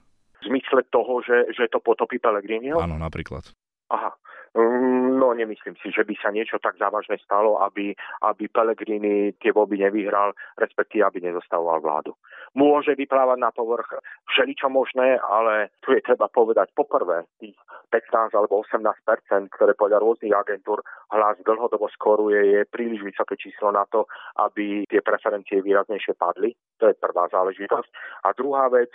V 0.41 0.49
zmysle 0.49 0.81
toho, 0.89 1.21
že, 1.21 1.53
že 1.53 1.69
to 1.69 1.77
potopí 1.83 2.17
Pellegriniho? 2.17 2.81
Áno, 2.81 2.97
napríklad. 2.97 3.51
Aha. 3.91 4.11
Mm, 4.51 5.15
no 5.15 5.31
nemyslím 5.31 5.79
si, 5.79 5.95
že 5.95 6.03
by 6.03 6.11
sa 6.19 6.27
niečo 6.27 6.59
tak 6.59 6.75
závažné 6.75 7.23
stalo, 7.23 7.63
aby, 7.63 7.95
aby 8.27 8.51
Pellegrini 8.51 9.31
tie 9.39 9.55
voľby 9.55 9.79
nevyhral, 9.79 10.35
respektíve 10.59 11.07
aby 11.07 11.23
nezostavoval 11.23 11.79
vládu. 11.79 12.11
Môže 12.59 12.99
vyplávať 12.99 13.39
na 13.39 13.55
povrch 13.55 13.95
všeličo 14.27 14.67
možné, 14.67 15.15
ale 15.23 15.71
tu 15.79 15.95
je 15.95 16.03
treba 16.03 16.27
povedať 16.27 16.67
poprvé, 16.75 17.23
tých 17.39 17.55
15 17.95 18.35
alebo 18.35 18.59
18 18.67 19.51
ktoré 19.55 19.71
podľa 19.75 20.03
rôznych 20.03 20.35
agentúr 20.35 20.83
hlas 21.15 21.39
dlhodobo 21.47 21.87
skoruje, 21.95 22.59
je 22.59 22.61
príliš 22.67 23.07
vysoké 23.07 23.39
číslo 23.39 23.71
na 23.71 23.87
to, 23.87 24.03
aby 24.35 24.83
tie 24.91 24.99
preferencie 24.99 25.63
výraznejšie 25.63 26.19
padli. 26.19 26.51
To 26.83 26.91
je 26.91 26.95
prvá 26.99 27.31
záležitosť. 27.31 27.91
A 28.27 28.35
druhá 28.35 28.67
vec, 28.67 28.91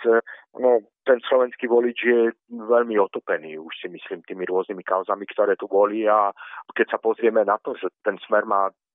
no 0.57 0.85
ten 1.07 1.23
slovenský 1.23 1.71
volič 1.71 1.97
je 2.03 2.35
veľmi 2.51 2.99
otopený, 2.99 3.55
už 3.55 3.71
si 3.79 3.87
myslím, 3.87 4.27
tými 4.27 4.43
rôznymi 4.43 4.83
kauzami, 4.83 5.23
ktoré 5.31 5.55
tu 5.55 5.71
boli 5.71 6.03
a 6.03 6.35
keď 6.75 6.87
sa 6.91 6.99
pozrieme 6.99 7.47
na 7.47 7.55
to, 7.63 7.79
že 7.79 7.87
ten 8.03 8.19
smer 8.27 8.43
má 8.43 8.67
15% 8.67 8.86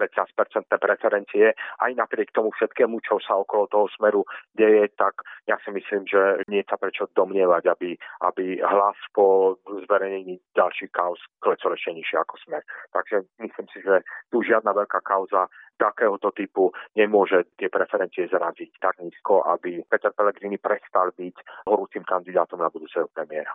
preferencie, 0.80 1.52
aj 1.82 1.92
napriek 1.94 2.32
tomu 2.34 2.50
všetkému, 2.54 2.98
čo 3.04 3.20
sa 3.22 3.38
okolo 3.38 3.68
toho 3.68 3.86
smeru 3.94 4.22
deje, 4.56 4.90
tak 4.98 5.22
ja 5.46 5.58
si 5.62 5.70
myslím, 5.70 6.06
že 6.08 6.42
nie 6.48 6.64
sa 6.66 6.80
prečo 6.80 7.06
domnievať, 7.12 7.62
aby, 7.68 7.90
aby 8.26 8.44
hlas 8.62 8.98
po 9.12 9.58
zverejnení 9.66 10.40
ďalších 10.56 10.90
kauz 10.90 11.20
klesol 11.38 11.76
ešte 11.76 11.94
nižšie 11.94 12.16
ako 12.18 12.34
smer. 12.42 12.62
Takže 12.90 13.26
myslím 13.38 13.66
si, 13.70 13.78
že 13.84 14.02
tu 14.32 14.42
žiadna 14.42 14.72
veľká 14.72 15.04
kauza 15.04 15.46
takéhoto 15.82 16.30
typu 16.30 16.70
nemôže 16.94 17.50
tie 17.58 17.66
preferencie 17.66 18.30
zraziť 18.30 18.70
tak 18.78 19.02
nízko, 19.02 19.42
aby 19.50 19.82
Peter 19.90 20.14
Pellegrini 20.14 20.62
prestal 20.62 21.10
byť 21.10 21.66
horúcim 21.66 22.06
kandidátom 22.06 22.62
na 22.62 22.70
budúceho 22.70 23.10
premiéra. 23.10 23.50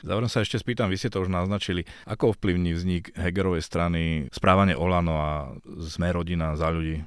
Záverom 0.00 0.30
sa 0.30 0.40
ešte 0.40 0.56
spýtam, 0.56 0.88
vy 0.88 0.96
ste 0.96 1.12
to 1.12 1.22
už 1.22 1.30
naznačili, 1.30 1.84
ako 2.06 2.34
ovplyvní 2.36 2.72
vznik 2.72 3.12
Hegerovej 3.14 3.62
strany 3.62 4.30
správanie 4.32 4.78
Olano 4.78 5.14
a 5.20 5.32
sme 5.82 6.10
rodina 6.14 6.56
za 6.56 6.72
ľudí? 6.72 7.04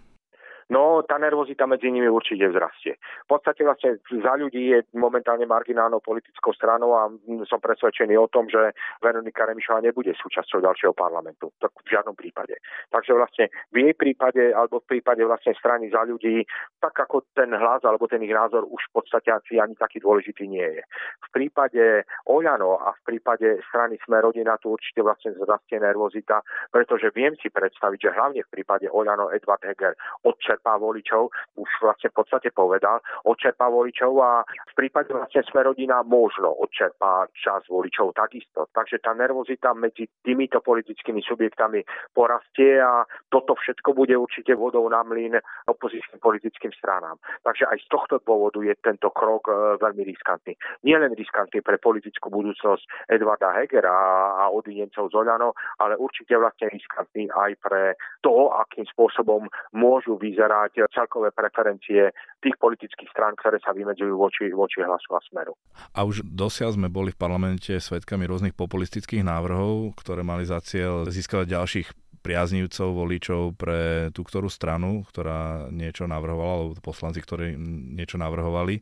No 0.70 1.04
tá 1.04 1.20
nervozita 1.20 1.68
medzi 1.68 1.92
nimi 1.92 2.08
určite 2.08 2.48
vzrastie. 2.52 2.96
V 3.26 3.28
podstate 3.36 3.64
vlastne 3.64 4.00
za 4.08 4.34
ľudí 4.38 4.76
je 4.76 4.80
momentálne 4.96 5.44
marginálnou 5.50 6.00
politickou 6.00 6.54
stranou 6.54 6.96
a 6.96 7.10
som 7.50 7.60
presvedčený 7.60 8.16
o 8.20 8.32
tom, 8.32 8.48
že 8.48 8.72
Veronika 9.02 9.48
Remišová 9.48 9.82
nebude 9.84 10.14
súčasťou 10.16 10.64
ďalšieho 10.64 10.94
parlamentu. 10.94 11.52
Tak 11.60 11.72
v 11.84 11.90
žiadnom 11.90 12.16
prípade. 12.16 12.60
Takže 12.92 13.12
vlastne 13.16 13.46
v 13.74 13.90
jej 13.90 13.94
prípade 13.98 14.54
alebo 14.54 14.80
v 14.84 14.98
prípade 14.98 15.24
vlastne 15.26 15.56
strany 15.58 15.90
za 15.90 16.06
ľudí, 16.06 16.46
tak 16.80 16.96
ako 16.96 17.26
ten 17.34 17.52
hlas 17.52 17.84
alebo 17.84 18.08
ten 18.08 18.22
ich 18.22 18.32
názor 18.34 18.68
už 18.68 18.82
v 18.92 19.02
podstate 19.02 19.32
ani 19.34 19.76
taký 19.76 20.04
dôležitý 20.04 20.46
nie 20.46 20.66
je. 20.66 20.84
V 21.26 21.30
prípade 21.32 22.04
Oľano 22.28 22.78
a 22.80 22.94
v 22.94 23.02
prípade 23.06 23.60
strany 23.70 23.98
Sme 24.04 24.20
rodina 24.20 24.60
tu 24.60 24.76
určite 24.76 25.02
vlastne 25.02 25.32
vzrastie 25.34 25.80
nervozita, 25.80 26.44
pretože 26.70 27.10
viem 27.16 27.34
si 27.40 27.50
predstaviť, 27.50 28.00
že 28.00 28.16
hlavne 28.16 28.42
v 28.44 28.52
prípade 28.52 28.88
Oľano 28.92 29.32
Edward 29.32 29.64
Heger 29.64 29.96
odčer 30.28 30.53
odčerpá 30.54 30.78
voličov, 30.78 31.34
už 31.58 31.70
vlastne 31.82 32.14
v 32.14 32.16
podstate 32.22 32.50
povedal, 32.54 33.02
odčerpá 33.26 33.66
voličov 33.74 34.12
a 34.22 34.46
v 34.46 34.74
prípade 34.78 35.10
vlastne 35.10 35.42
sme 35.50 35.66
rodina 35.66 36.06
možno 36.06 36.54
odčerpá 36.62 37.26
čas 37.34 37.66
voličov 37.66 38.14
takisto. 38.14 38.70
Takže 38.70 39.02
tá 39.02 39.18
nervozita 39.18 39.74
medzi 39.74 40.06
týmito 40.22 40.62
politickými 40.62 41.26
subjektami 41.26 41.82
porastie 42.14 42.78
a 42.78 43.02
toto 43.34 43.58
všetko 43.58 43.98
bude 43.98 44.14
určite 44.14 44.54
vodou 44.54 44.86
na 44.86 45.02
mlyn 45.02 45.42
opozičným 45.66 46.22
politickým 46.22 46.70
stranám. 46.78 47.18
Takže 47.42 47.66
aj 47.66 47.78
z 47.82 47.88
tohto 47.90 48.22
dôvodu 48.22 48.62
je 48.62 48.78
tento 48.78 49.10
krok 49.10 49.50
e, 49.50 49.82
veľmi 49.82 50.06
riskantný. 50.06 50.54
Nie 50.86 51.02
len 51.02 51.18
riskantný 51.18 51.66
pre 51.66 51.82
politickú 51.82 52.30
budúcnosť 52.30 53.10
Edvarda 53.10 53.58
Hegera 53.58 53.98
a 54.38 54.54
odinencov 54.54 55.10
z 55.10 55.18
Oľano, 55.18 55.58
ale 55.82 55.98
určite 55.98 56.38
vlastne 56.38 56.70
riskantný 56.70 57.34
aj 57.34 57.52
pre 57.58 57.84
to, 58.22 58.54
akým 58.54 58.86
spôsobom 58.92 59.50
môžu 59.74 60.20
vyzerať 60.20 60.43
vyzerať 60.44 60.92
celkové 60.92 61.32
preferencie 61.32 62.12
tých 62.44 62.56
politických 62.60 63.10
strán, 63.16 63.40
ktoré 63.40 63.64
sa 63.64 63.72
vymedzujú 63.72 64.14
voči, 64.20 64.52
voči 64.52 64.84
hlasu 64.84 65.16
a 65.16 65.22
smeru. 65.32 65.56
A 65.96 66.04
už 66.04 66.28
dosiaľ 66.28 66.76
sme 66.76 66.92
boli 66.92 67.16
v 67.16 67.20
parlamente 67.20 67.72
svetkami 67.72 68.28
rôznych 68.28 68.56
populistických 68.56 69.24
návrhov, 69.24 69.96
ktoré 69.96 70.22
mali 70.28 70.44
za 70.44 70.60
cieľ 70.60 71.08
získavať 71.08 71.48
ďalších 71.48 71.88
priaznivcov, 72.24 72.88
voličov 72.96 73.42
pre 73.60 74.12
tú 74.16 74.24
ktorú 74.24 74.48
stranu, 74.48 75.04
ktorá 75.08 75.68
niečo 75.72 76.08
navrhovala, 76.08 76.72
alebo 76.72 76.84
poslanci, 76.84 77.20
ktorí 77.20 77.56
niečo 78.00 78.16
navrhovali. 78.16 78.80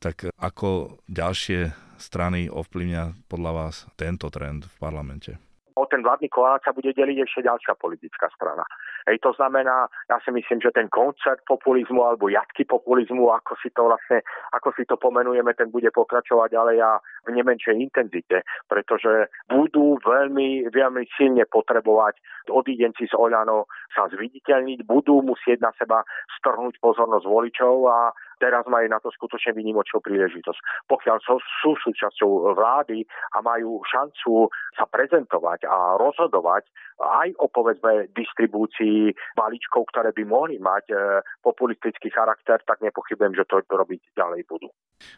Tak 0.00 0.34
ako 0.36 0.98
ďalšie 1.06 1.72
strany 2.00 2.48
ovplyvňa 2.50 3.28
podľa 3.28 3.52
vás 3.52 3.74
tento 3.94 4.32
trend 4.32 4.66
v 4.66 4.76
parlamente? 4.80 5.51
O 5.74 5.86
ten 5.86 6.02
vládny 6.02 6.28
kolát 6.28 6.60
sa 6.64 6.72
bude 6.76 6.92
deliť 6.92 7.18
ešte 7.24 7.40
ďalšia 7.48 7.74
politická 7.80 8.28
strana. 8.36 8.64
Hej, 9.08 9.18
to 9.18 9.34
znamená, 9.34 9.90
ja 10.06 10.18
si 10.22 10.30
myslím, 10.30 10.62
že 10.62 10.70
ten 10.70 10.86
koncert 10.92 11.42
populizmu 11.48 12.04
alebo 12.06 12.30
jatky 12.30 12.62
populizmu, 12.68 13.34
ako 13.34 13.58
si 13.58 13.74
to 13.74 13.90
vlastne, 13.90 14.22
ako 14.54 14.70
si 14.78 14.86
to 14.86 14.94
pomenujeme, 14.94 15.50
ten 15.58 15.74
bude 15.74 15.90
pokračovať 15.90 16.54
ďalej 16.54 16.76
a 16.82 16.90
v 17.26 17.28
nemenšej 17.34 17.74
intenzite, 17.82 18.46
pretože 18.70 19.30
budú 19.50 19.98
veľmi, 20.02 20.70
veľmi 20.70 21.02
silne 21.18 21.42
potrebovať 21.50 22.18
odídenci 22.50 23.10
z 23.10 23.14
Oľano 23.14 23.66
sa 23.94 24.06
zviditeľniť, 24.10 24.86
budú 24.86 25.22
musieť 25.22 25.62
na 25.62 25.70
seba 25.78 26.02
strhnúť 26.38 26.78
pozornosť 26.78 27.26
voličov 27.26 27.74
a 27.90 27.98
teraz 28.42 28.66
majú 28.66 28.90
na 28.90 28.98
to 28.98 29.14
skutočne 29.14 29.54
vynimočnú 29.54 30.02
príležitosť. 30.02 30.90
Pokiaľ 30.90 31.16
sú, 31.22 31.38
sú 31.62 31.78
súčasťou 31.78 32.58
vlády 32.58 33.06
a 33.38 33.38
majú 33.38 33.78
šancu 33.86 34.50
sa 34.74 34.90
prezentovať 34.90 35.70
a 35.70 35.94
rozhodovať 36.02 36.66
aj 36.98 37.38
o 37.38 37.46
povedzme 37.46 38.10
distribúcii 38.10 39.14
balíčkov, 39.38 39.86
ktoré 39.94 40.10
by 40.10 40.24
mohli 40.26 40.58
mať 40.58 40.84
e, 40.90 40.94
populistický 41.38 42.10
charakter, 42.10 42.58
tak 42.66 42.82
nepochybujem, 42.82 43.38
že 43.38 43.46
to 43.46 43.62
robiť 43.62 44.18
ďalej 44.18 44.42
budú. 44.50 44.66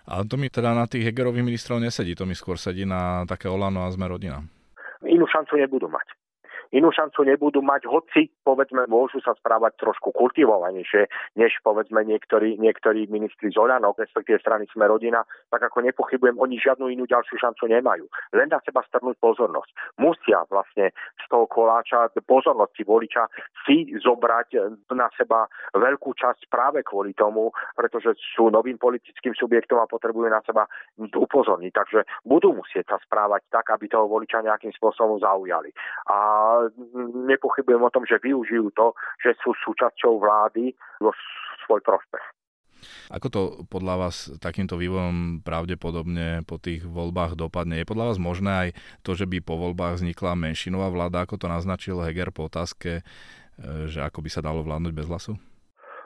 Ale 0.04 0.28
to 0.28 0.36
mi 0.36 0.52
teda 0.52 0.76
na 0.76 0.84
tých 0.84 1.08
Hegerových 1.08 1.44
ministrov 1.44 1.80
nesedí, 1.80 2.12
to 2.12 2.28
mi 2.28 2.36
skôr 2.36 2.60
sedí 2.60 2.84
na 2.84 3.24
také 3.24 3.48
Olano 3.48 3.84
a 3.84 3.92
sme 3.92 4.08
rodina. 4.08 4.44
Inú 5.04 5.28
šancu 5.28 5.60
nebudú 5.60 5.88
mať 5.88 6.23
inú 6.74 6.90
šancu 6.90 7.22
nebudú 7.22 7.62
mať, 7.62 7.86
hoci 7.86 8.28
povedzme 8.42 8.84
môžu 8.90 9.22
sa 9.22 9.32
správať 9.38 9.78
trošku 9.78 10.10
kultivovanejšie, 10.10 11.06
než 11.38 11.54
povedzme 11.62 12.02
niektorí, 12.02 12.58
niektorí 12.58 13.06
ministri 13.06 13.54
z 13.54 13.56
Oľano, 13.56 13.94
respektíve 13.94 14.42
strany 14.42 14.66
Sme 14.74 14.90
rodina, 14.90 15.22
tak 15.48 15.70
ako 15.70 15.86
nepochybujem, 15.86 16.36
oni 16.36 16.58
žiadnu 16.58 16.90
inú 16.90 17.06
ďalšiu 17.06 17.38
šancu 17.38 17.70
nemajú. 17.70 18.04
Len 18.34 18.50
na 18.50 18.58
seba 18.66 18.82
strnúť 18.90 19.16
pozornosť. 19.22 19.70
Musia 20.02 20.42
vlastne 20.50 20.90
z 21.22 21.24
toho 21.30 21.46
koláča 21.46 22.10
pozornosti 22.26 22.82
voliča 22.82 23.30
si 23.62 23.94
zobrať 23.94 24.58
na 24.92 25.06
seba 25.14 25.46
veľkú 25.76 26.10
časť 26.16 26.50
práve 26.50 26.82
kvôli 26.82 27.14
tomu, 27.14 27.54
pretože 27.78 28.18
sú 28.34 28.50
novým 28.50 28.80
politickým 28.80 29.36
subjektom 29.36 29.78
a 29.78 29.90
potrebujú 29.90 30.26
na 30.26 30.42
seba 30.42 30.66
upozorniť. 30.98 31.72
Takže 31.72 32.00
budú 32.26 32.56
musieť 32.56 32.96
sa 32.96 32.98
správať 33.04 33.46
tak, 33.52 33.70
aby 33.70 33.86
toho 33.86 34.08
voliča 34.10 34.42
nejakým 34.42 34.72
spôsobom 34.74 35.20
zaujali. 35.20 35.70
A 36.10 36.18
nepochybujem 37.28 37.82
o 37.82 37.92
tom, 37.92 38.04
že 38.04 38.22
využijú 38.22 38.70
to, 38.76 38.92
že 39.20 39.34
sú 39.40 39.52
súčasťou 39.64 40.20
vlády 40.20 40.72
vo 41.00 41.10
svoj 41.66 41.80
prospech. 41.80 42.24
Ako 43.08 43.26
to 43.32 43.40
podľa 43.72 44.08
vás 44.08 44.28
takýmto 44.40 44.76
vývojom 44.76 45.40
pravdepodobne 45.40 46.44
po 46.44 46.60
tých 46.60 46.84
voľbách 46.84 47.32
dopadne? 47.32 47.80
Je 47.80 47.88
podľa 47.88 48.12
vás 48.12 48.18
možné 48.20 48.52
aj 48.52 48.68
to, 49.00 49.16
že 49.16 49.24
by 49.24 49.40
po 49.40 49.56
voľbách 49.56 50.00
vznikla 50.00 50.36
menšinová 50.36 50.92
vláda, 50.92 51.24
ako 51.24 51.40
to 51.40 51.46
naznačil 51.48 52.04
Heger 52.04 52.28
po 52.28 52.52
otázke, 52.52 53.00
e, 53.00 53.02
že 53.88 54.04
ako 54.04 54.20
by 54.20 54.28
sa 54.28 54.44
dalo 54.44 54.60
vládnuť 54.60 54.92
bez 54.92 55.08
hlasu? 55.08 55.40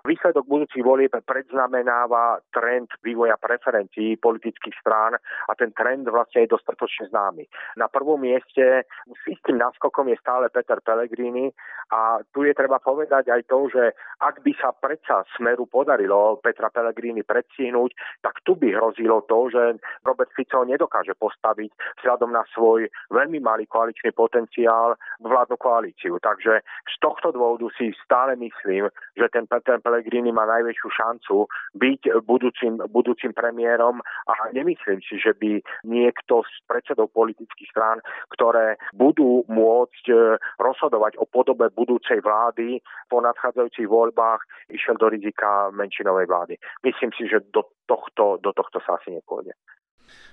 Výsledok 0.08 0.48
budúcich 0.48 0.80
volieb 0.80 1.12
predznamenáva 1.12 2.40
trend 2.48 2.88
vývoja 3.04 3.36
preferencií 3.36 4.16
politických 4.16 4.72
strán 4.80 5.20
a 5.20 5.52
ten 5.52 5.68
trend 5.76 6.08
vlastne 6.08 6.48
je 6.48 6.56
dostatočne 6.56 7.12
známy. 7.12 7.44
Na 7.76 7.92
prvom 7.92 8.16
mieste 8.16 8.88
s 8.88 9.22
istým 9.28 9.60
náskokom 9.60 10.08
je 10.08 10.16
stále 10.16 10.48
Peter 10.48 10.80
Pellegrini 10.80 11.52
a 11.92 12.24
tu 12.32 12.48
je 12.48 12.56
treba 12.56 12.80
povedať 12.80 13.28
aj 13.28 13.42
to, 13.52 13.68
že 13.68 13.92
ak 14.24 14.40
by 14.40 14.52
sa 14.56 14.72
predsa 14.72 15.28
Smeru 15.36 15.68
podarilo 15.68 16.40
Petra 16.40 16.72
Pellegrini 16.72 17.20
predstihnúť, 17.20 18.24
tak 18.24 18.40
tu 18.48 18.56
by 18.56 18.72
hrozilo 18.72 19.28
to, 19.28 19.52
že 19.52 19.76
Robert 20.08 20.32
Fico 20.32 20.64
nedokáže 20.64 21.12
postaviť 21.20 22.00
vzhľadom 22.00 22.32
na 22.32 22.48
svoj 22.56 22.88
veľmi 23.12 23.44
malý 23.44 23.68
koaličný 23.68 24.16
potenciál 24.16 24.96
vládnu 25.20 25.60
koalíciu. 25.60 26.16
Takže 26.16 26.64
z 26.64 26.94
tohto 27.04 27.28
dôvodu 27.28 27.68
si 27.76 27.92
stále 28.00 28.40
myslím, 28.40 28.88
že 29.12 29.28
ten 29.28 29.44
Peter 29.44 29.76
Pellegrini 29.76 29.97
má 30.32 30.44
najväčšiu 30.46 30.88
šancu 30.92 31.36
byť 31.74 32.00
budúcim, 32.22 32.78
budúcim 32.90 33.32
premiérom 33.34 33.98
a 34.28 34.32
nemyslím 34.54 35.02
si, 35.02 35.18
že 35.18 35.34
by 35.34 35.58
niekto 35.86 36.46
z 36.46 36.54
predsedov 36.68 37.10
politických 37.10 37.70
strán, 37.72 37.98
ktoré 38.34 38.78
budú 38.94 39.42
môcť 39.48 40.04
e, 40.10 40.14
rozhodovať 40.60 41.18
o 41.18 41.26
podobe 41.26 41.70
budúcej 41.74 42.22
vlády 42.22 42.78
po 43.10 43.18
nadchádzajúcich 43.24 43.88
voľbách, 43.88 44.44
išiel 44.70 44.94
do 45.00 45.10
rizika 45.10 45.72
menšinovej 45.74 46.26
vlády. 46.28 46.54
Myslím 46.84 47.10
si, 47.16 47.26
že 47.26 47.42
do 47.50 47.66
tohto, 47.88 48.38
do 48.38 48.52
tohto 48.52 48.78
sa 48.84 49.00
asi 49.00 49.16
nepôjde. 49.16 49.56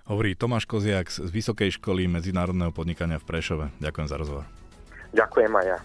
Hovorí 0.06 0.38
Tomáš 0.38 0.70
Koziak 0.70 1.10
z 1.10 1.28
Vysokej 1.28 1.82
školy 1.82 2.06
medzinárodného 2.08 2.72
podnikania 2.72 3.18
v 3.20 3.28
Prešove. 3.28 3.66
Ďakujem 3.82 4.08
za 4.08 4.16
rozhovor. 4.22 4.46
Ďakujem 5.16 5.52
aj 5.56 5.66
ja. 5.66 5.80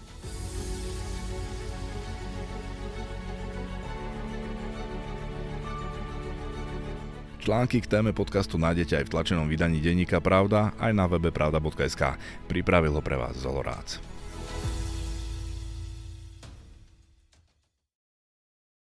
Články 7.41 7.81
k 7.81 7.89
téme 7.89 8.13
podcastu 8.13 8.61
nájdete 8.61 9.01
aj 9.01 9.05
v 9.09 9.13
tlačenom 9.17 9.49
vydaní 9.49 9.81
denníka 9.81 10.21
Pravda, 10.21 10.77
aj 10.77 10.93
na 10.93 11.09
webe 11.09 11.33
pravda.sk. 11.33 12.21
Pripravil 12.45 12.93
ho 12.93 13.01
pre 13.01 13.17
vás 13.17 13.33
Zolorác. 13.33 14.10